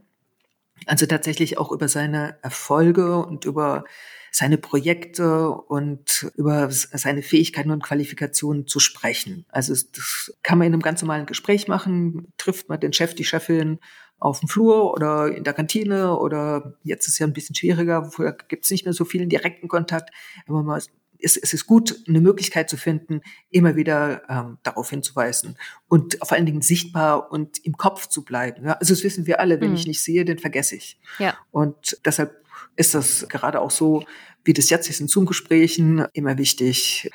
[0.85, 3.83] Also tatsächlich auch über seine Erfolge und über
[4.31, 9.45] seine Projekte und über seine Fähigkeiten und Qualifikationen zu sprechen.
[9.49, 13.25] Also das kann man in einem ganz normalen Gespräch machen, trifft man den Chef, die
[13.25, 13.79] Chefin
[14.21, 18.37] auf dem Flur oder in der Kantine oder jetzt ist ja ein bisschen schwieriger, vorher
[18.47, 20.11] gibt es nicht mehr so vielen direkten Kontakt.
[20.47, 20.79] Aber man,
[21.19, 25.57] es, es ist gut, eine Möglichkeit zu finden, immer wieder ähm, darauf hinzuweisen
[25.87, 28.67] und vor allen Dingen sichtbar und im Kopf zu bleiben.
[28.67, 28.73] Ja?
[28.73, 29.75] Also das wissen wir alle, wenn mhm.
[29.75, 30.99] ich nicht sehe, den vergesse ich.
[31.17, 31.35] Ja.
[31.49, 34.03] Und deshalb ist das gerade auch so,
[34.43, 37.09] wie das jetzt ist in Zoom-Gesprächen, immer wichtig,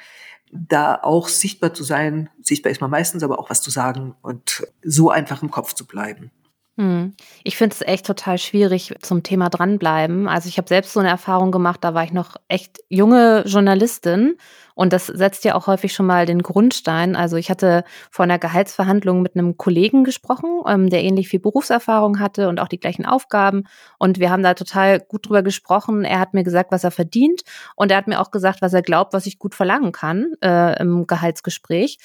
[0.50, 2.30] da auch sichtbar zu sein.
[2.42, 5.86] Sichtbar ist man meistens, aber auch was zu sagen und so einfach im Kopf zu
[5.86, 6.32] bleiben.
[6.78, 7.14] Hm.
[7.42, 10.28] Ich finde es echt total schwierig zum Thema dranbleiben.
[10.28, 14.36] Also ich habe selbst so eine Erfahrung gemacht, da war ich noch echt junge Journalistin
[14.74, 17.16] und das setzt ja auch häufig schon mal den Grundstein.
[17.16, 22.20] Also ich hatte vor einer Gehaltsverhandlung mit einem Kollegen gesprochen, ähm, der ähnlich viel Berufserfahrung
[22.20, 23.64] hatte und auch die gleichen Aufgaben.
[23.98, 26.04] Und wir haben da total gut drüber gesprochen.
[26.04, 27.40] Er hat mir gesagt, was er verdient
[27.74, 30.78] und er hat mir auch gesagt, was er glaubt, was ich gut verlangen kann äh,
[30.78, 31.96] im Gehaltsgespräch.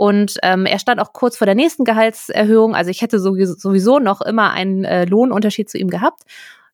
[0.00, 2.74] Und ähm, er stand auch kurz vor der nächsten Gehaltserhöhung.
[2.74, 6.22] Also ich hätte sowieso noch immer einen äh, Lohnunterschied zu ihm gehabt.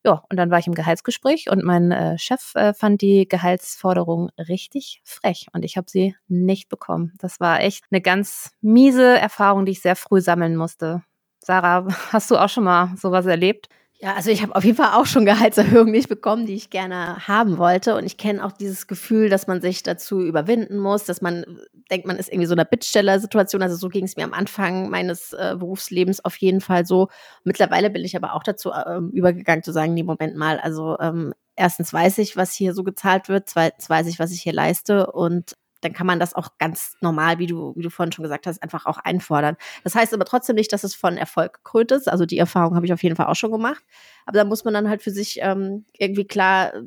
[0.05, 4.29] Ja, und dann war ich im Gehaltsgespräch und mein äh, Chef äh, fand die Gehaltsforderung
[4.37, 7.15] richtig frech und ich habe sie nicht bekommen.
[7.17, 11.03] Das war echt eine ganz miese Erfahrung, die ich sehr früh sammeln musste.
[11.43, 13.67] Sarah, hast du auch schon mal sowas erlebt?
[13.99, 17.27] Ja, also ich habe auf jeden Fall auch schon Gehaltserhöhungen nicht bekommen, die ich gerne
[17.27, 17.95] haben wollte.
[17.95, 21.43] Und ich kenne auch dieses Gefühl, dass man sich dazu überwinden muss, dass man
[21.89, 23.63] denkt, man ist irgendwie so in einer Bittsteller-Situation.
[23.63, 27.07] Also so ging es mir am Anfang meines äh, Berufslebens auf jeden Fall so.
[27.43, 31.33] Mittlerweile bin ich aber auch dazu äh, übergegangen zu sagen, nee, Moment mal, also ähm,
[31.55, 35.11] erstens weiß ich, was hier so gezahlt wird, zweitens weiß ich, was ich hier leiste
[35.11, 35.55] und
[35.87, 38.61] dann kann man das auch ganz normal, wie du, wie du vorhin schon gesagt hast,
[38.61, 39.55] einfach auch einfordern.
[39.83, 42.09] Das heißt aber trotzdem nicht, dass es von Erfolg gekrönt ist.
[42.09, 43.83] Also die Erfahrung habe ich auf jeden Fall auch schon gemacht.
[44.25, 46.83] Aber da muss man dann halt für sich ähm, irgendwie klar äh,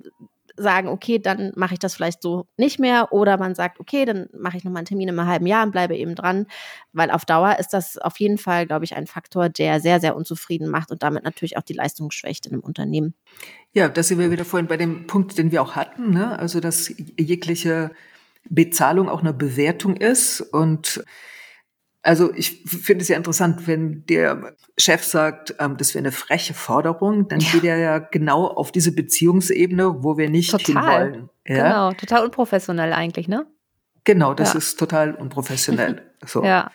[0.57, 3.11] sagen, okay, dann mache ich das vielleicht so nicht mehr.
[3.11, 5.71] Oder man sagt, okay, dann mache ich nochmal einen Termin in einem halben Jahr und
[5.71, 6.47] bleibe eben dran.
[6.93, 10.15] Weil auf Dauer ist das auf jeden Fall, glaube ich, ein Faktor, der sehr, sehr
[10.15, 13.15] unzufrieden macht und damit natürlich auch die Leistung schwächt in einem Unternehmen.
[13.73, 16.11] Ja, da sind wir wieder vorhin bei dem Punkt, den wir auch hatten.
[16.11, 16.39] Ne?
[16.39, 17.93] Also, dass jegliche
[18.49, 21.05] Bezahlung auch eine Bewertung ist und
[22.03, 26.55] Also ich finde es ja interessant, wenn der Chef sagt, ähm, das wäre eine freche
[26.55, 27.51] Forderung, dann ja.
[27.53, 31.05] geht er ja genau auf diese Beziehungsebene, wo wir nicht total.
[31.05, 31.31] hinwollen.
[31.47, 31.63] Ja?
[31.63, 33.47] Genau, total unprofessionell eigentlich, ne?
[34.05, 34.59] Genau, das ja.
[34.59, 36.07] ist total unprofessionell.
[36.27, 36.45] So.
[36.45, 36.71] Ja.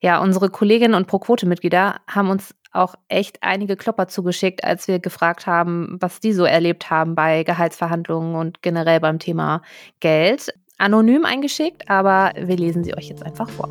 [0.00, 5.46] Ja, unsere Kolleginnen und Pro-Quote-Mitglieder haben uns auch echt einige Klopper zugeschickt, als wir gefragt
[5.46, 9.62] haben, was die so erlebt haben bei Gehaltsverhandlungen und generell beim Thema
[10.00, 10.52] Geld.
[10.78, 13.68] Anonym eingeschickt, aber wir lesen sie euch jetzt einfach vor.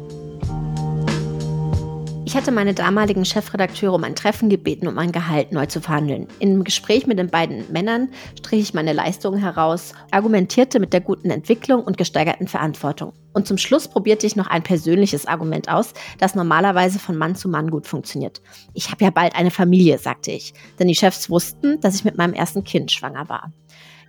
[2.26, 6.28] Ich hatte meine damaligen Chefredakteure um ein Treffen gebeten, um mein Gehalt neu zu verhandeln.
[6.40, 11.30] Im Gespräch mit den beiden Männern strich ich meine Leistungen heraus, argumentierte mit der guten
[11.30, 13.14] Entwicklung und gesteigerten Verantwortung.
[13.32, 17.48] Und zum Schluss probierte ich noch ein persönliches Argument aus, das normalerweise von Mann zu
[17.48, 18.42] Mann gut funktioniert.
[18.74, 22.18] Ich habe ja bald eine Familie, sagte ich, denn die Chefs wussten, dass ich mit
[22.18, 23.54] meinem ersten Kind schwanger war.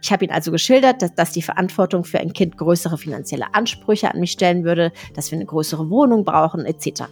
[0.03, 4.13] Ich habe ihnen also geschildert, dass, dass die Verantwortung für ein Kind größere finanzielle Ansprüche
[4.13, 7.05] an mich stellen würde, dass wir eine größere Wohnung brauchen etc.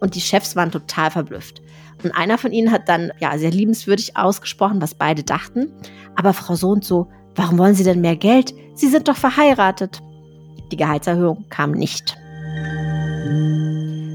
[0.00, 1.60] Und die Chefs waren total verblüfft.
[2.04, 5.72] Und einer von ihnen hat dann ja sehr liebenswürdig ausgesprochen, was beide dachten.
[6.14, 8.54] Aber Frau so und so, warum wollen Sie denn mehr Geld?
[8.74, 10.00] Sie sind doch verheiratet.
[10.70, 12.16] Die Gehaltserhöhung kam nicht.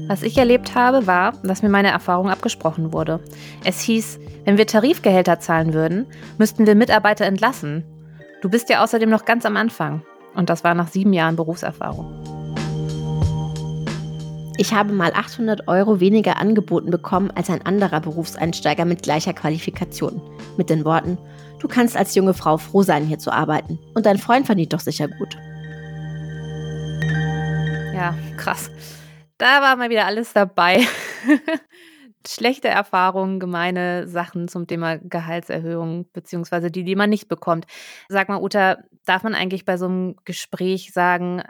[0.06, 3.20] Was ich erlebt habe, war, dass mir meine Erfahrung abgesprochen wurde.
[3.64, 6.06] Es hieß, wenn wir Tarifgehälter zahlen würden,
[6.38, 7.84] müssten wir Mitarbeiter entlassen.
[8.44, 10.02] Du bist ja außerdem noch ganz am Anfang.
[10.34, 12.12] Und das war nach sieben Jahren Berufserfahrung.
[14.58, 20.20] Ich habe mal 800 Euro weniger angeboten bekommen als ein anderer Berufseinsteiger mit gleicher Qualifikation.
[20.58, 21.16] Mit den Worten,
[21.58, 23.78] du kannst als junge Frau froh sein, hier zu arbeiten.
[23.94, 25.38] Und dein Freund verdient doch sicher gut.
[27.94, 28.70] Ja, krass.
[29.38, 30.86] Da war mal wieder alles dabei.
[32.26, 37.66] Schlechte Erfahrungen, gemeine Sachen zum Thema Gehaltserhöhung, beziehungsweise die, die man nicht bekommt.
[38.08, 41.42] Sag mal, Uta, darf man eigentlich bei so einem Gespräch sagen,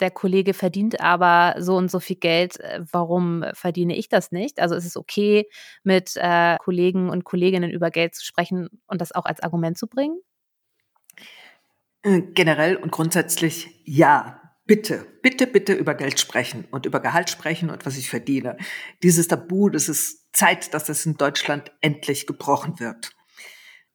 [0.00, 4.60] der Kollege verdient aber so und so viel Geld, äh, warum verdiene ich das nicht?
[4.60, 5.48] Also ist es okay,
[5.84, 9.86] mit äh, Kollegen und Kolleginnen über Geld zu sprechen und das auch als Argument zu
[9.86, 10.18] bringen?
[12.02, 14.40] Äh, generell und grundsätzlich ja.
[14.66, 18.56] Bitte, bitte, bitte über Geld sprechen und über Gehalt sprechen und was ich verdiene.
[19.02, 23.12] Dieses Tabu, das ist Zeit, dass das in Deutschland endlich gebrochen wird.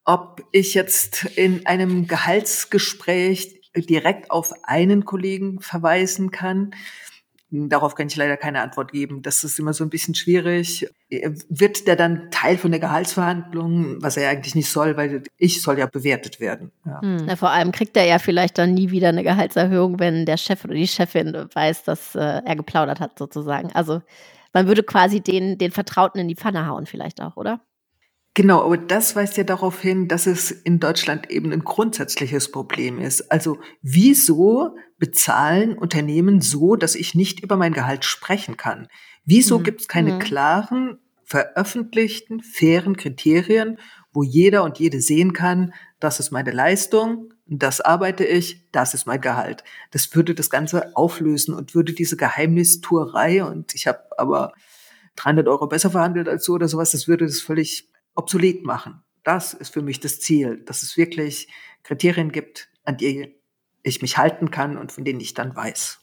[0.05, 6.73] Ob ich jetzt in einem Gehaltsgespräch direkt auf einen Kollegen verweisen kann.
[7.54, 9.22] Darauf kann ich leider keine Antwort geben.
[9.22, 10.90] Das ist immer so ein bisschen schwierig.
[11.10, 15.78] Wird der dann Teil von der Gehaltsverhandlung, was er eigentlich nicht soll, weil ich soll
[15.78, 16.72] ja bewertet werden.
[16.86, 17.02] Ja.
[17.02, 17.26] Hm.
[17.26, 20.64] Na, vor allem kriegt er ja vielleicht dann nie wieder eine Gehaltserhöhung, wenn der Chef
[20.64, 23.70] oder die Chefin weiß, dass äh, er geplaudert hat, sozusagen.
[23.74, 24.02] Also
[24.54, 27.60] man würde quasi den, den Vertrauten in die Pfanne hauen, vielleicht auch, oder?
[28.34, 32.98] Genau, aber das weist ja darauf hin, dass es in Deutschland eben ein grundsätzliches Problem
[32.98, 33.30] ist.
[33.30, 38.88] Also wieso bezahlen Unternehmen so, dass ich nicht über mein Gehalt sprechen kann?
[39.26, 39.63] Wieso mhm.
[39.63, 40.20] gibt es keine mhm.
[40.20, 43.78] klaren, veröffentlichten, fairen Kriterien,
[44.13, 49.06] wo jeder und jede sehen kann, das ist meine Leistung, das arbeite ich, das ist
[49.06, 49.63] mein Gehalt.
[49.91, 54.54] Das würde das Ganze auflösen und würde diese Geheimnistuerei und ich habe aber
[55.17, 59.02] 300 Euro besser verhandelt als so oder sowas, das würde das völlig obsolet machen.
[59.24, 61.47] Das ist für mich das Ziel, dass es wirklich
[61.84, 63.36] Kriterien gibt, an die
[63.84, 66.00] ich mich halten kann und von denen ich dann weiß.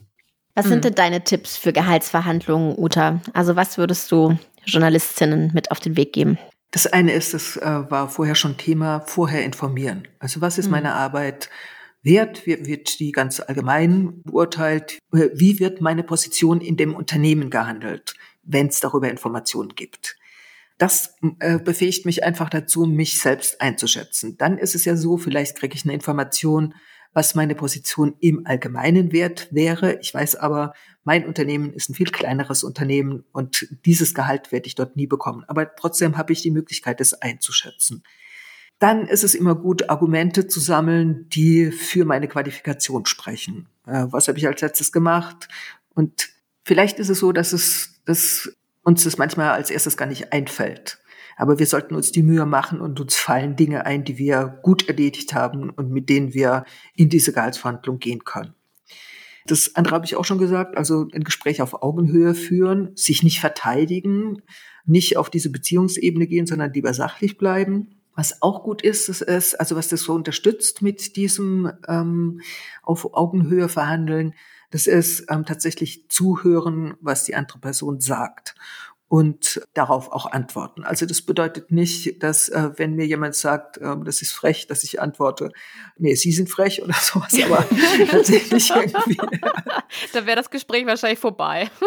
[0.54, 0.82] Was sind hm.
[0.82, 3.20] denn deine Tipps für Gehaltsverhandlungen, Uta?
[3.32, 6.38] Also was würdest du Journalistinnen mit auf den Weg geben?
[6.70, 10.08] Das eine ist, das äh, war vorher schon Thema, vorher informieren.
[10.18, 10.72] Also was ist hm.
[10.72, 11.48] meine Arbeit
[12.02, 12.46] wert?
[12.46, 14.98] Wie wird die ganz allgemein beurteilt?
[15.10, 20.16] Wie wird meine Position in dem Unternehmen gehandelt, wenn es darüber Informationen gibt?
[20.78, 24.38] Das äh, befähigt mich einfach dazu, mich selbst einzuschätzen.
[24.38, 26.74] Dann ist es ja so, vielleicht kriege ich eine Information,
[27.12, 29.98] was meine Position im Allgemeinen wert wäre.
[30.00, 34.76] Ich weiß aber, mein Unternehmen ist ein viel kleineres Unternehmen und dieses Gehalt werde ich
[34.76, 35.44] dort nie bekommen.
[35.48, 38.04] Aber trotzdem habe ich die Möglichkeit, es einzuschätzen.
[38.78, 43.68] Dann ist es immer gut, Argumente zu sammeln, die für meine Qualifikation sprechen.
[43.86, 45.48] Äh, was habe ich als letztes gemacht?
[45.94, 46.28] Und
[46.64, 48.56] vielleicht ist es so, dass es dass
[48.88, 50.98] uns das manchmal als erstes gar nicht einfällt.
[51.36, 54.88] Aber wir sollten uns die Mühe machen und uns fallen Dinge ein, die wir gut
[54.88, 56.64] erledigt haben und mit denen wir
[56.96, 58.54] in diese Gehaltsverhandlung gehen können.
[59.46, 63.40] Das andere habe ich auch schon gesagt, also ein Gespräch auf Augenhöhe führen, sich nicht
[63.40, 64.40] verteidigen,
[64.86, 68.00] nicht auf diese Beziehungsebene gehen, sondern lieber sachlich bleiben.
[68.14, 72.40] Was auch gut ist, ist, ist also was das so unterstützt mit diesem ähm,
[72.82, 74.34] auf Augenhöhe verhandeln,
[74.70, 78.54] das ist ähm, tatsächlich zuhören, was die andere Person sagt
[79.08, 80.84] und darauf auch antworten.
[80.84, 84.84] Also das bedeutet nicht, dass äh, wenn mir jemand sagt, äh, das ist frech, dass
[84.84, 85.50] ich antworte,
[85.96, 87.66] nee, Sie sind frech oder sowas, aber
[88.10, 89.16] tatsächlich irgendwie.
[90.12, 91.70] Dann wäre das Gespräch wahrscheinlich vorbei.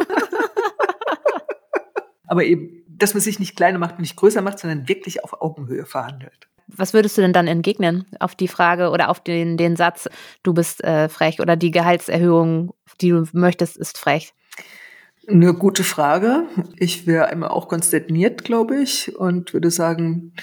[2.28, 5.42] Aber eben, dass man sich nicht kleiner macht und nicht größer macht, sondern wirklich auf
[5.42, 6.48] Augenhöhe verhandelt.
[6.76, 10.08] Was würdest du denn dann entgegnen auf die Frage oder auf den, den Satz,
[10.44, 14.34] du bist äh, frech oder die Gehaltserhöhung, die du möchtest, ist frech?
[15.28, 16.48] Eine gute Frage.
[16.78, 20.34] Ich wäre einmal auch konsterniert, glaube ich, und würde sagen,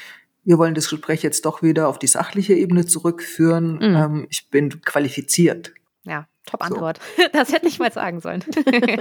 [0.44, 3.74] wir wollen das Gespräch jetzt doch wieder auf die sachliche Ebene zurückführen.
[3.74, 3.96] Mhm.
[3.96, 5.74] Ähm, ich bin qualifiziert.
[6.04, 7.00] Ja, top Antwort.
[7.16, 7.24] So.
[7.32, 8.44] Das hätte ich mal sagen sollen.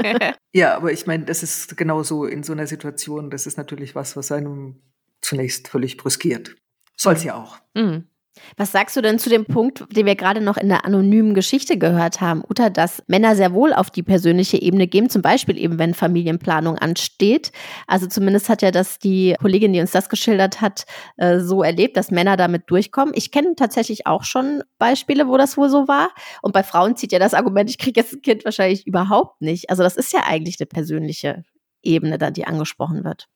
[0.51, 3.95] ja, aber ich meine, das ist genau so in so einer Situation, das ist natürlich
[3.95, 4.81] was, was einem
[5.21, 6.55] zunächst völlig brüskiert.
[6.97, 7.57] Soll ja auch.
[7.73, 8.07] Mhm.
[8.55, 11.77] Was sagst du denn zu dem Punkt, den wir gerade noch in der anonymen Geschichte
[11.77, 15.79] gehört haben, Uta, dass Männer sehr wohl auf die persönliche Ebene gehen, zum Beispiel eben,
[15.79, 17.51] wenn Familienplanung ansteht.
[17.87, 20.85] Also zumindest hat ja das die Kollegin, die uns das geschildert hat,
[21.17, 23.13] äh, so erlebt, dass Männer damit durchkommen.
[23.15, 26.09] Ich kenne tatsächlich auch schon Beispiele, wo das wohl so war.
[26.41, 29.69] Und bei Frauen zieht ja das Argument, ich kriege jetzt ein Kind wahrscheinlich überhaupt nicht.
[29.69, 31.43] Also das ist ja eigentlich eine persönliche
[31.81, 33.27] Ebene, da die angesprochen wird.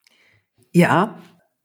[0.74, 1.18] Ja,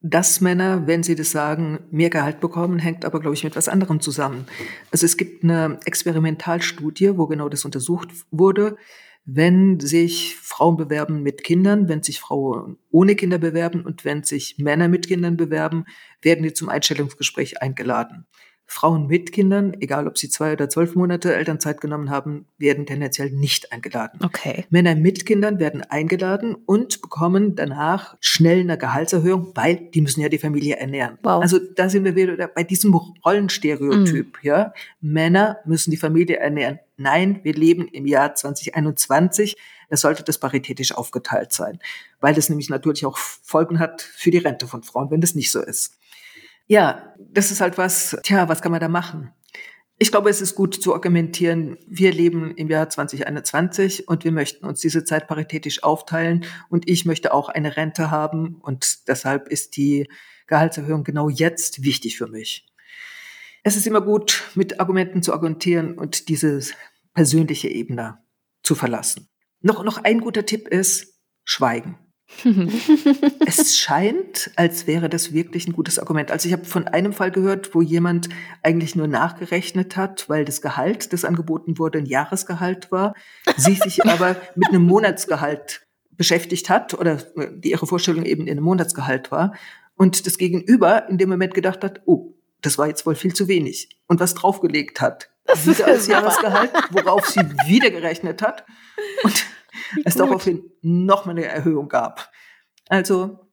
[0.02, 3.68] dass Männer, wenn sie das sagen, mehr Gehalt bekommen, hängt aber, glaube ich, mit was
[3.68, 4.46] anderem zusammen.
[4.92, 8.76] Also es gibt eine Experimentalstudie, wo genau das untersucht wurde.
[9.24, 14.56] Wenn sich Frauen bewerben mit Kindern, wenn sich Frauen ohne Kinder bewerben und wenn sich
[14.58, 15.86] Männer mit Kindern bewerben,
[16.22, 18.26] werden die zum Einstellungsgespräch eingeladen.
[18.68, 23.30] Frauen mit Kindern, egal ob sie zwei oder zwölf Monate Elternzeit genommen haben, werden tendenziell
[23.30, 24.18] nicht eingeladen.
[24.24, 24.66] Okay.
[24.70, 30.28] Männer mit Kindern werden eingeladen und bekommen danach schnell eine Gehaltserhöhung, weil die müssen ja
[30.28, 31.18] die Familie ernähren.
[31.22, 31.42] Wow.
[31.42, 32.92] Also da sind wir wieder bei diesem
[33.24, 34.38] Rollenstereotyp.
[34.42, 34.46] Mm.
[34.46, 36.80] Ja, Männer müssen die Familie ernähren.
[36.96, 39.56] Nein, wir leben im Jahr 2021.
[39.88, 41.78] Da sollte das paritätisch aufgeteilt sein,
[42.20, 45.52] weil das nämlich natürlich auch Folgen hat für die Rente von Frauen, wenn das nicht
[45.52, 45.96] so ist.
[46.66, 49.32] Ja, das ist halt was, tja, was kann man da machen?
[49.98, 54.66] Ich glaube, es ist gut zu argumentieren, wir leben im Jahr 2021 und wir möchten
[54.66, 59.76] uns diese Zeit paritätisch aufteilen und ich möchte auch eine Rente haben und deshalb ist
[59.76, 60.10] die
[60.48, 62.66] Gehaltserhöhung genau jetzt wichtig für mich.
[63.62, 66.60] Es ist immer gut, mit Argumenten zu argumentieren und diese
[67.14, 68.18] persönliche Ebene
[68.62, 69.28] zu verlassen.
[69.60, 71.98] Noch, noch ein guter Tipp ist, schweigen.
[73.46, 76.30] es scheint, als wäre das wirklich ein gutes Argument.
[76.30, 78.28] Also ich habe von einem Fall gehört, wo jemand
[78.62, 83.14] eigentlich nur nachgerechnet hat, weil das Gehalt, das angeboten wurde, ein Jahresgehalt war,
[83.56, 88.64] sie sich aber mit einem Monatsgehalt beschäftigt hat oder die ihre Vorstellung eben in einem
[88.64, 89.54] Monatsgehalt war
[89.96, 93.48] und das Gegenüber in dem Moment gedacht hat, oh, das war jetzt wohl viel zu
[93.48, 95.30] wenig und was draufgelegt hat.
[95.44, 98.64] Das wieder als Jahresgehalt, worauf sie wieder gerechnet hat
[99.22, 99.46] und
[100.04, 102.30] es daraufhin nochmal eine Erhöhung gab.
[102.88, 103.45] Also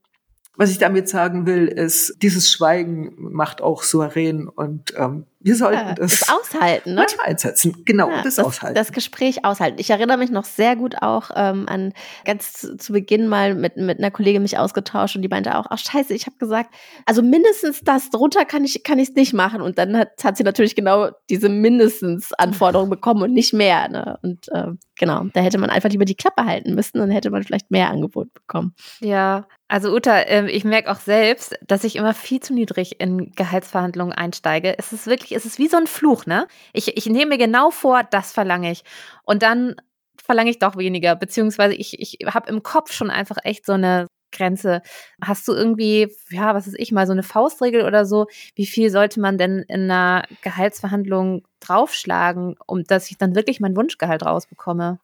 [0.55, 5.87] was ich damit sagen will, ist, dieses Schweigen macht auch souverän und ähm, wir sollten
[5.87, 7.01] ja, das, das aushalten, ne?
[7.01, 7.83] manchmal einsetzen.
[7.83, 8.75] Genau, ja, das, das, aushalten.
[8.75, 9.77] Das Gespräch aushalten.
[9.79, 13.75] Ich erinnere mich noch sehr gut auch ähm, an ganz zu, zu Beginn mal mit,
[13.75, 16.73] mit einer Kollegin mich ausgetauscht und die meinte auch, ach scheiße, ich habe gesagt,
[17.05, 19.61] also mindestens das, drunter kann ich kann ich es nicht machen.
[19.61, 23.89] Und dann hat, hat sie natürlich genau diese mindestens Anforderung bekommen und nicht mehr.
[23.89, 24.19] Ne?
[24.21, 27.43] Und äh, genau, da hätte man einfach lieber die Klappe halten müssen, dann hätte man
[27.43, 28.75] vielleicht mehr Angebot bekommen.
[29.01, 33.31] Ja, also Uta, äh, ich merke auch selbst, dass ich immer viel zu niedrig in
[33.31, 34.77] Gehaltsverhandlungen einsteige.
[34.77, 36.47] Es ist wirklich, es ist wie so ein Fluch, ne?
[36.73, 38.83] Ich, ich nehme mir genau vor, das verlange ich.
[39.23, 39.75] Und dann
[40.23, 44.05] verlange ich doch weniger, beziehungsweise ich, ich habe im Kopf schon einfach echt so eine
[44.31, 44.83] Grenze.
[45.23, 48.27] Hast du irgendwie, ja, was ist ich mal, so eine Faustregel oder so?
[48.53, 53.75] Wie viel sollte man denn in einer Gehaltsverhandlung draufschlagen, um dass ich dann wirklich mein
[53.75, 54.99] Wunschgehalt rausbekomme?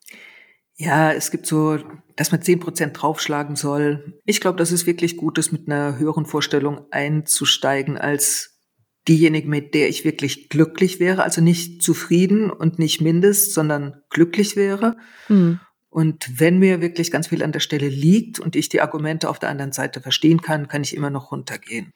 [0.79, 1.77] Ja, es gibt so,
[2.15, 4.17] dass man zehn Prozent draufschlagen soll.
[4.23, 8.61] Ich glaube, dass es wirklich gut ist, mit einer höheren Vorstellung einzusteigen als
[9.05, 11.23] diejenige, mit der ich wirklich glücklich wäre.
[11.23, 14.95] Also nicht zufrieden und nicht mindest, sondern glücklich wäre.
[15.27, 15.59] Mhm.
[15.89, 19.39] Und wenn mir wirklich ganz viel an der Stelle liegt und ich die Argumente auf
[19.39, 21.91] der anderen Seite verstehen kann, kann ich immer noch runtergehen.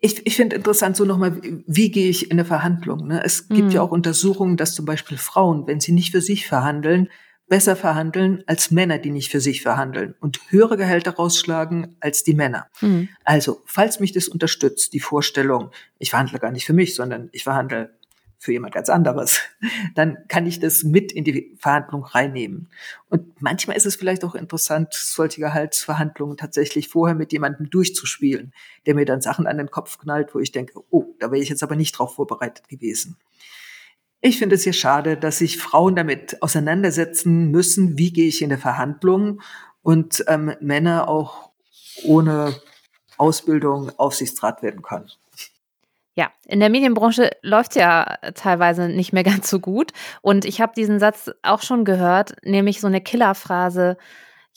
[0.00, 3.06] Ich, ich finde interessant so nochmal, wie, gehe ich in eine Verhandlung?
[3.06, 3.22] Ne?
[3.24, 3.70] Es gibt mhm.
[3.70, 7.08] ja auch Untersuchungen, dass zum Beispiel Frauen, wenn sie nicht für sich verhandeln,
[7.48, 12.34] besser verhandeln als Männer, die nicht für sich verhandeln und höhere Gehälter rausschlagen als die
[12.34, 12.68] Männer.
[12.80, 13.08] Mhm.
[13.24, 17.44] Also, falls mich das unterstützt, die Vorstellung, ich verhandle gar nicht für mich, sondern ich
[17.44, 17.90] verhandle
[18.40, 19.40] für jemand ganz anderes,
[19.94, 22.68] dann kann ich das mit in die Verhandlung reinnehmen.
[23.08, 28.52] Und manchmal ist es vielleicht auch interessant, solche Gehaltsverhandlungen tatsächlich vorher mit jemandem durchzuspielen,
[28.86, 31.48] der mir dann Sachen an den Kopf knallt, wo ich denke, oh, da wäre ich
[31.48, 33.16] jetzt aber nicht drauf vorbereitet gewesen.
[34.20, 38.48] Ich finde es hier schade, dass sich Frauen damit auseinandersetzen müssen, wie gehe ich in
[38.48, 39.40] der Verhandlung
[39.82, 41.50] und ähm, Männer auch
[42.04, 42.54] ohne
[43.16, 45.10] Ausbildung Aufsichtsrat werden können.
[46.14, 49.92] Ja, in der Medienbranche läuft ja teilweise nicht mehr ganz so gut.
[50.20, 53.96] Und ich habe diesen Satz auch schon gehört, nämlich so eine Killerphrase,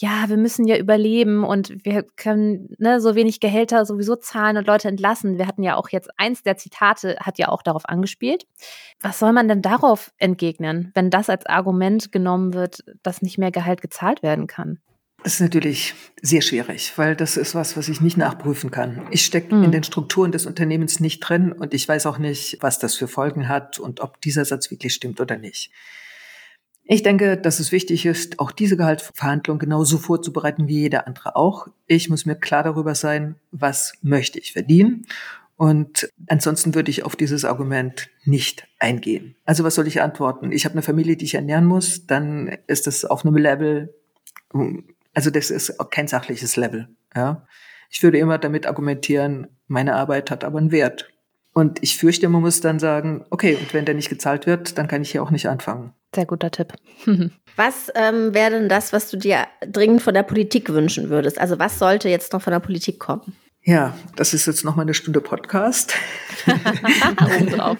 [0.01, 4.65] ja, wir müssen ja überleben und wir können ne, so wenig Gehälter sowieso zahlen und
[4.65, 5.37] Leute entlassen.
[5.37, 8.47] Wir hatten ja auch jetzt eins der Zitate hat ja auch darauf angespielt.
[8.99, 13.51] Was soll man denn darauf entgegnen, wenn das als Argument genommen wird, dass nicht mehr
[13.51, 14.79] Gehalt gezahlt werden kann?
[15.23, 15.93] Das ist natürlich
[16.23, 19.05] sehr schwierig, weil das ist was, was ich nicht nachprüfen kann.
[19.11, 19.65] Ich stecke mhm.
[19.65, 23.07] in den Strukturen des Unternehmens nicht drin und ich weiß auch nicht, was das für
[23.07, 25.71] Folgen hat und ob dieser Satz wirklich stimmt oder nicht.
[26.83, 31.67] Ich denke, dass es wichtig ist, auch diese Gehaltsverhandlung genauso vorzubereiten wie jeder andere auch.
[31.87, 35.05] Ich muss mir klar darüber sein, was möchte ich verdienen.
[35.61, 39.35] Und ansonsten würde ich auf dieses Argument nicht eingehen.
[39.45, 40.51] Also was soll ich antworten?
[40.51, 43.93] Ich habe eine Familie, die ich ernähren muss, dann ist das auf einem Level,
[45.13, 46.87] also das ist auch kein sachliches Level.
[47.15, 47.45] Ja?
[47.91, 51.11] Ich würde immer damit argumentieren, meine Arbeit hat aber einen Wert.
[51.53, 54.87] Und ich fürchte, man muss dann sagen, okay, und wenn der nicht gezahlt wird, dann
[54.87, 55.93] kann ich hier auch nicht anfangen.
[56.15, 56.73] Sehr guter Tipp.
[57.55, 61.39] was ähm, wäre denn das, was du dir dringend von der Politik wünschen würdest?
[61.39, 63.35] Also was sollte jetzt noch von der Politik kommen?
[63.63, 65.93] Ja, das ist jetzt noch mal eine Stunde Podcast.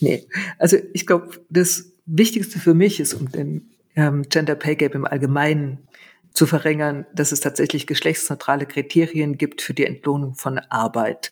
[0.00, 0.26] nee,
[0.58, 5.06] also ich glaube, das Wichtigste für mich ist, um den ähm, Gender Pay Gap im
[5.06, 5.88] Allgemeinen
[6.34, 11.30] zu verringern, dass es tatsächlich geschlechtsneutrale Kriterien gibt für die Entlohnung von Arbeit.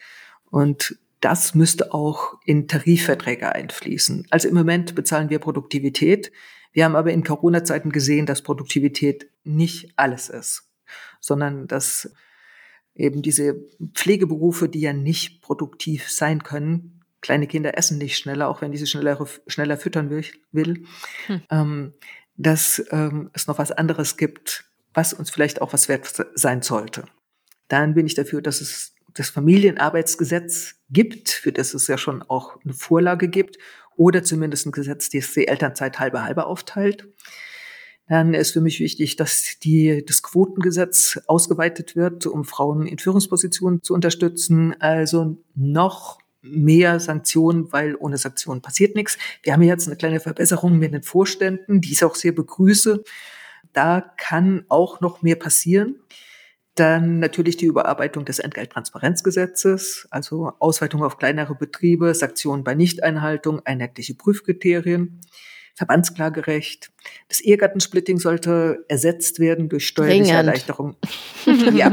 [0.51, 4.27] Und das müsste auch in Tarifverträge einfließen.
[4.31, 6.31] Also im Moment bezahlen wir Produktivität.
[6.73, 10.71] Wir haben aber in Corona-Zeiten gesehen, dass Produktivität nicht alles ist,
[11.21, 12.13] sondern dass
[12.95, 13.57] eben diese
[13.95, 18.87] Pflegeberufe, die ja nicht produktiv sein können, kleine Kinder essen nicht schneller, auch wenn diese
[18.87, 20.11] schneller, schneller füttern
[20.53, 20.85] will,
[21.27, 21.43] hm.
[21.51, 21.95] ähm,
[22.37, 27.05] dass ähm, es noch was anderes gibt, was uns vielleicht auch was wert sein sollte.
[27.69, 32.59] Dann bin ich dafür, dass es das Familienarbeitsgesetz gibt, für das es ja schon auch
[32.65, 33.59] eine Vorlage gibt,
[33.97, 37.09] oder zumindest ein Gesetz, das die Elternzeit halbe halbe aufteilt.
[38.09, 43.83] Dann ist für mich wichtig, dass die, das Quotengesetz ausgeweitet wird, um Frauen in Führungspositionen
[43.83, 44.81] zu unterstützen.
[44.81, 49.19] Also noch mehr Sanktionen, weil ohne Sanktionen passiert nichts.
[49.43, 53.03] Wir haben jetzt eine kleine Verbesserung mit den Vorständen, die ich auch sehr begrüße.
[53.73, 55.97] Da kann auch noch mehr passieren.
[56.77, 64.15] Dann natürlich die Überarbeitung des Entgelttransparenzgesetzes, also Ausweitung auf kleinere Betriebe, Sanktionen bei Nichteinhaltung, einheitliche
[64.15, 65.23] Prüfkriterien,
[65.75, 66.93] Verbandsklagerecht.
[67.29, 70.37] Das Ehegattensplitting sollte ersetzt werden durch steuerliche Dringend.
[70.37, 70.97] Erleichterung.
[71.75, 71.91] ja.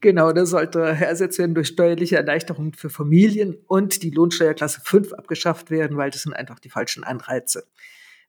[0.00, 5.70] Genau, das sollte ersetzt werden durch steuerliche Erleichterungen für Familien und die Lohnsteuerklasse 5 abgeschafft
[5.70, 7.64] werden, weil das sind einfach die falschen Anreize.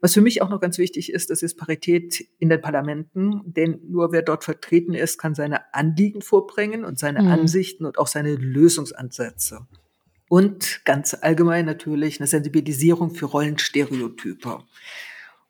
[0.01, 3.79] Was für mich auch noch ganz wichtig ist, das ist Parität in den Parlamenten, denn
[3.87, 7.27] nur wer dort vertreten ist, kann seine Anliegen vorbringen und seine mhm.
[7.27, 9.67] Ansichten und auch seine Lösungsansätze.
[10.29, 14.59] Und ganz allgemein natürlich eine Sensibilisierung für Rollenstereotype.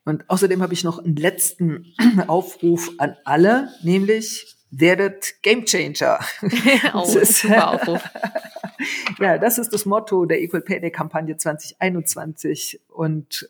[0.04, 1.94] Und außerdem habe ich noch einen letzten
[2.26, 6.18] Aufruf an alle, nämlich werdet Gamechanger.
[6.94, 8.02] oh, das ist, super Aufruf.
[9.20, 13.48] ja, das ist das Motto der Equal Pay Day Kampagne 2021 und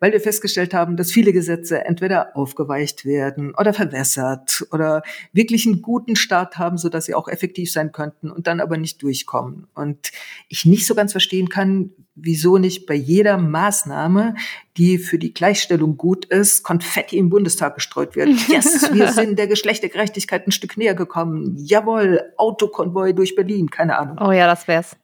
[0.00, 5.82] weil wir festgestellt haben, dass viele Gesetze entweder aufgeweicht werden oder verwässert oder wirklich einen
[5.82, 9.66] guten Start haben, so dass sie auch effektiv sein könnten und dann aber nicht durchkommen.
[9.74, 10.10] Und
[10.48, 14.34] ich nicht so ganz verstehen kann, wieso nicht bei jeder Maßnahme,
[14.76, 18.28] die für die Gleichstellung gut ist, Konfetti im Bundestag gestreut wird.
[18.48, 21.54] Yes, wir sind der Geschlechtergerechtigkeit ein Stück näher gekommen.
[21.58, 24.18] Jawohl, Autokonvoi durch Berlin, keine Ahnung.
[24.20, 24.96] Oh ja, das wär's.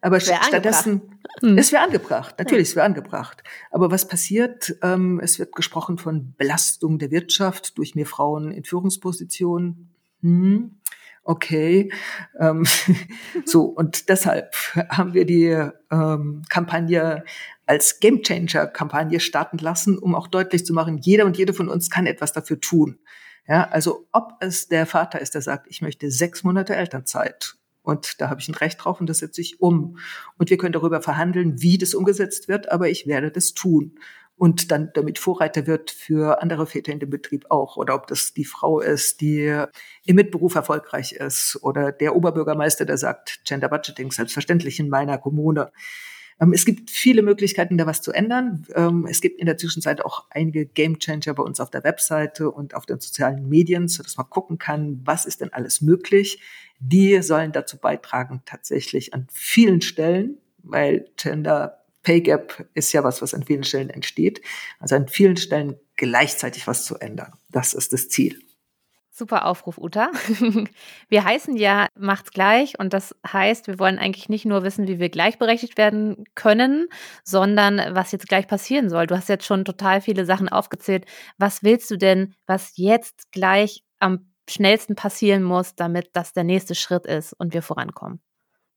[0.00, 1.58] Aber stattdessen, hm.
[1.58, 3.42] es wäre angebracht, natürlich, es wäre angebracht.
[3.70, 4.76] Aber was passiert?
[4.82, 9.90] Ähm, es wird gesprochen von Belastung der Wirtschaft durch mehr Frauen in Führungspositionen.
[10.22, 10.76] Hm,
[11.22, 11.92] okay.
[12.38, 12.64] Ähm,
[13.44, 14.54] so, und deshalb
[14.90, 15.56] haben wir die
[15.90, 17.24] ähm, Kampagne
[17.66, 22.06] als Gamechanger-Kampagne starten lassen, um auch deutlich zu machen, jeder und jede von uns kann
[22.06, 22.98] etwas dafür tun.
[23.46, 28.20] Ja, also ob es der Vater ist, der sagt, ich möchte sechs Monate Elternzeit und
[28.20, 29.98] da habe ich ein Recht drauf und das setze ich um.
[30.38, 33.98] Und wir können darüber verhandeln, wie das umgesetzt wird, aber ich werde das tun.
[34.36, 37.76] Und dann damit Vorreiter wird für andere Väter in dem Betrieb auch.
[37.76, 39.64] Oder ob das die Frau ist, die
[40.06, 41.58] im Mitberuf erfolgreich ist.
[41.62, 45.70] Oder der Oberbürgermeister, der sagt, Gender Budgeting selbstverständlich in meiner Kommune.
[46.40, 48.66] Ähm, es gibt viele Möglichkeiten, da was zu ändern.
[48.74, 52.50] Ähm, es gibt in der Zwischenzeit auch einige Game Changer bei uns auf der Webseite
[52.50, 56.40] und auf den sozialen Medien, sodass man gucken kann, was ist denn alles möglich.
[56.80, 63.22] Die sollen dazu beitragen, tatsächlich an vielen Stellen, weil Gender Pay Gap ist ja was,
[63.22, 64.42] was an vielen Stellen entsteht,
[64.78, 67.32] also an vielen Stellen gleichzeitig was zu ändern.
[67.50, 68.38] Das ist das Ziel.
[69.16, 70.10] Super Aufruf, Uta.
[71.08, 74.98] Wir heißen ja Macht's gleich und das heißt, wir wollen eigentlich nicht nur wissen, wie
[74.98, 76.88] wir gleichberechtigt werden können,
[77.22, 79.06] sondern was jetzt gleich passieren soll.
[79.06, 81.06] Du hast jetzt schon total viele Sachen aufgezählt.
[81.38, 86.74] Was willst du denn, was jetzt gleich am schnellsten passieren muss, damit das der nächste
[86.74, 88.20] Schritt ist und wir vorankommen?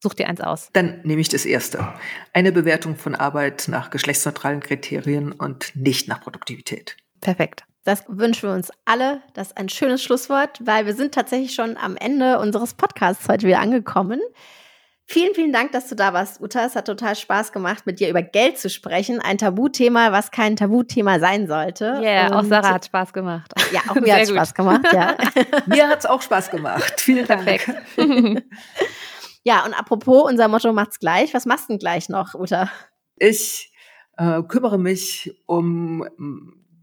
[0.01, 0.69] Such dir eins aus.
[0.73, 1.93] Dann nehme ich das erste.
[2.33, 6.95] Eine Bewertung von Arbeit nach geschlechtsneutralen Kriterien und nicht nach Produktivität.
[7.19, 7.63] Perfekt.
[7.83, 9.21] Das wünschen wir uns alle.
[9.33, 13.47] Das ist ein schönes Schlusswort, weil wir sind tatsächlich schon am Ende unseres Podcasts heute
[13.47, 14.19] wieder angekommen.
[15.09, 16.65] Vielen, vielen Dank, dass du da warst, Uta.
[16.65, 19.21] Es hat total Spaß gemacht, mit dir über Geld zu sprechen.
[19.21, 21.85] Ein Tabuthema, was kein Tabuthema sein sollte.
[21.85, 23.53] Ja, yeah, auch Sarah hat Spaß gemacht.
[23.71, 25.15] Ja, auch mir hat Spaß gemacht, ja.
[25.65, 26.99] mir hat es auch Spaß gemacht.
[26.99, 27.45] Vielen Dank.
[27.45, 27.71] Perfekt.
[29.43, 31.33] ja, und apropos, unser Motto macht's gleich.
[31.33, 32.69] Was machst du denn gleich noch, Uta?
[33.15, 33.71] Ich
[34.17, 36.05] äh, kümmere mich um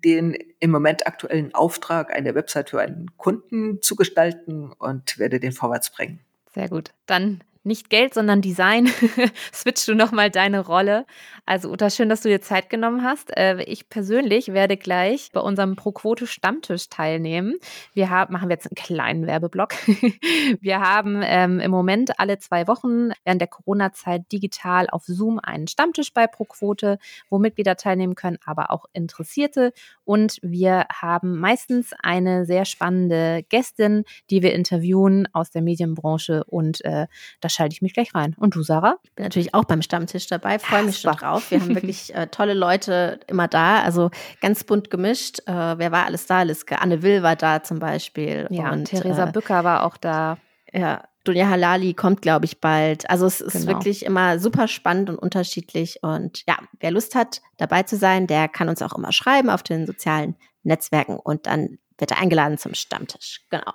[0.03, 5.53] den im Moment aktuellen Auftrag, eine Website für einen Kunden zu gestalten und werde den
[5.53, 6.21] vorwärts bringen.
[6.55, 6.93] Sehr gut.
[7.07, 8.89] Dann nicht Geld, sondern Design,
[9.53, 11.07] switchst du nochmal deine Rolle.
[11.47, 13.37] Also Uta, schön, dass du dir Zeit genommen hast.
[13.37, 17.57] Äh, ich persönlich werde gleich bei unserem Pro-Quote Stammtisch teilnehmen.
[17.95, 19.75] Wir haben, machen wir jetzt einen kleinen Werbeblock.
[20.61, 25.67] wir haben ähm, im Moment alle zwei Wochen während der Corona-Zeit digital auf Zoom einen
[25.67, 26.99] Stammtisch bei Pro-Quote,
[27.31, 29.73] wo Mitglieder teilnehmen können, aber auch Interessierte.
[30.05, 36.85] Und wir haben meistens eine sehr spannende Gästin, die wir interviewen aus der Medienbranche und
[36.85, 37.07] äh,
[37.41, 38.35] das schalte ich mich gleich rein.
[38.39, 38.99] Und du, Sarah?
[39.05, 41.51] Ich bin natürlich auch beim Stammtisch dabei, freue mich schon drauf.
[41.51, 45.41] Wir haben wirklich äh, tolle Leute immer da, also ganz bunt gemischt.
[45.47, 46.43] Äh, wer war alles da?
[46.43, 48.47] Liske Anne Will war da zum Beispiel.
[48.51, 50.39] Ja, und Theresa äh, Bücker war auch da.
[50.73, 53.09] Ja, Dunja Halali kommt, glaube ich, bald.
[53.09, 53.67] Also es ist genau.
[53.69, 56.03] wirklich immer super spannend und unterschiedlich.
[56.03, 59.63] Und ja, wer Lust hat, dabei zu sein, der kann uns auch immer schreiben auf
[59.63, 63.41] den sozialen Netzwerken und dann wird er eingeladen zum Stammtisch.
[63.51, 63.73] Genau.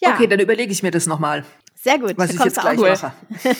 [0.00, 0.14] Ja.
[0.14, 1.44] Okay, dann überlege ich mir das nochmal.
[1.82, 2.16] Sehr gut.
[2.16, 2.90] Was ich jetzt gleich cool.
[2.90, 3.12] mache.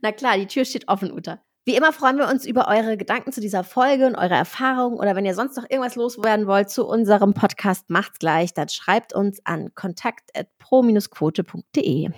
[0.00, 1.40] Na klar, die Tür steht offen, Uta.
[1.64, 5.16] Wie immer freuen wir uns über eure Gedanken zu dieser Folge und eure Erfahrungen oder
[5.16, 9.44] wenn ihr sonst noch irgendwas loswerden wollt zu unserem Podcast, macht's gleich, dann schreibt uns
[9.44, 12.10] an kontakt@pro-quote.de.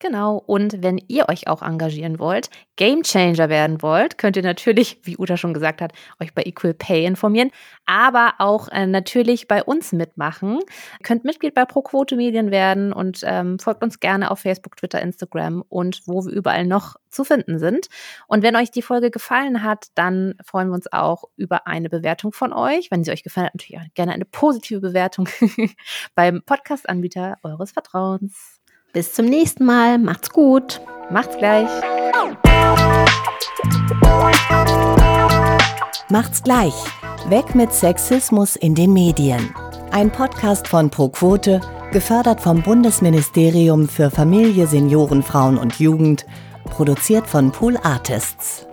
[0.00, 0.36] Genau.
[0.36, 5.36] Und wenn ihr euch auch engagieren wollt, Gamechanger werden wollt, könnt ihr natürlich, wie Uta
[5.36, 7.50] schon gesagt hat, euch bei Equal Pay informieren,
[7.86, 10.58] aber auch äh, natürlich bei uns mitmachen.
[11.04, 15.62] Könnt Mitglied bei ProQuote Medien werden und ähm, folgt uns gerne auf Facebook, Twitter, Instagram
[15.68, 17.86] und wo wir überall noch zu finden sind.
[18.26, 22.32] Und wenn euch die Folge gefallen hat, dann freuen wir uns auch über eine Bewertung
[22.32, 22.90] von euch.
[22.90, 25.28] Wenn sie euch gefallen hat, natürlich auch gerne eine positive Bewertung
[26.16, 28.53] beim Podcast-Anbieter eures Vertrauens.
[28.94, 29.98] Bis zum nächsten Mal.
[29.98, 30.80] Macht's gut.
[31.10, 31.68] Macht's gleich.
[36.08, 36.74] Macht's gleich.
[37.28, 39.52] Weg mit Sexismus in den Medien.
[39.90, 46.24] Ein Podcast von ProQuote, gefördert vom Bundesministerium für Familie, Senioren, Frauen und Jugend,
[46.64, 48.64] produziert von Pool Artists.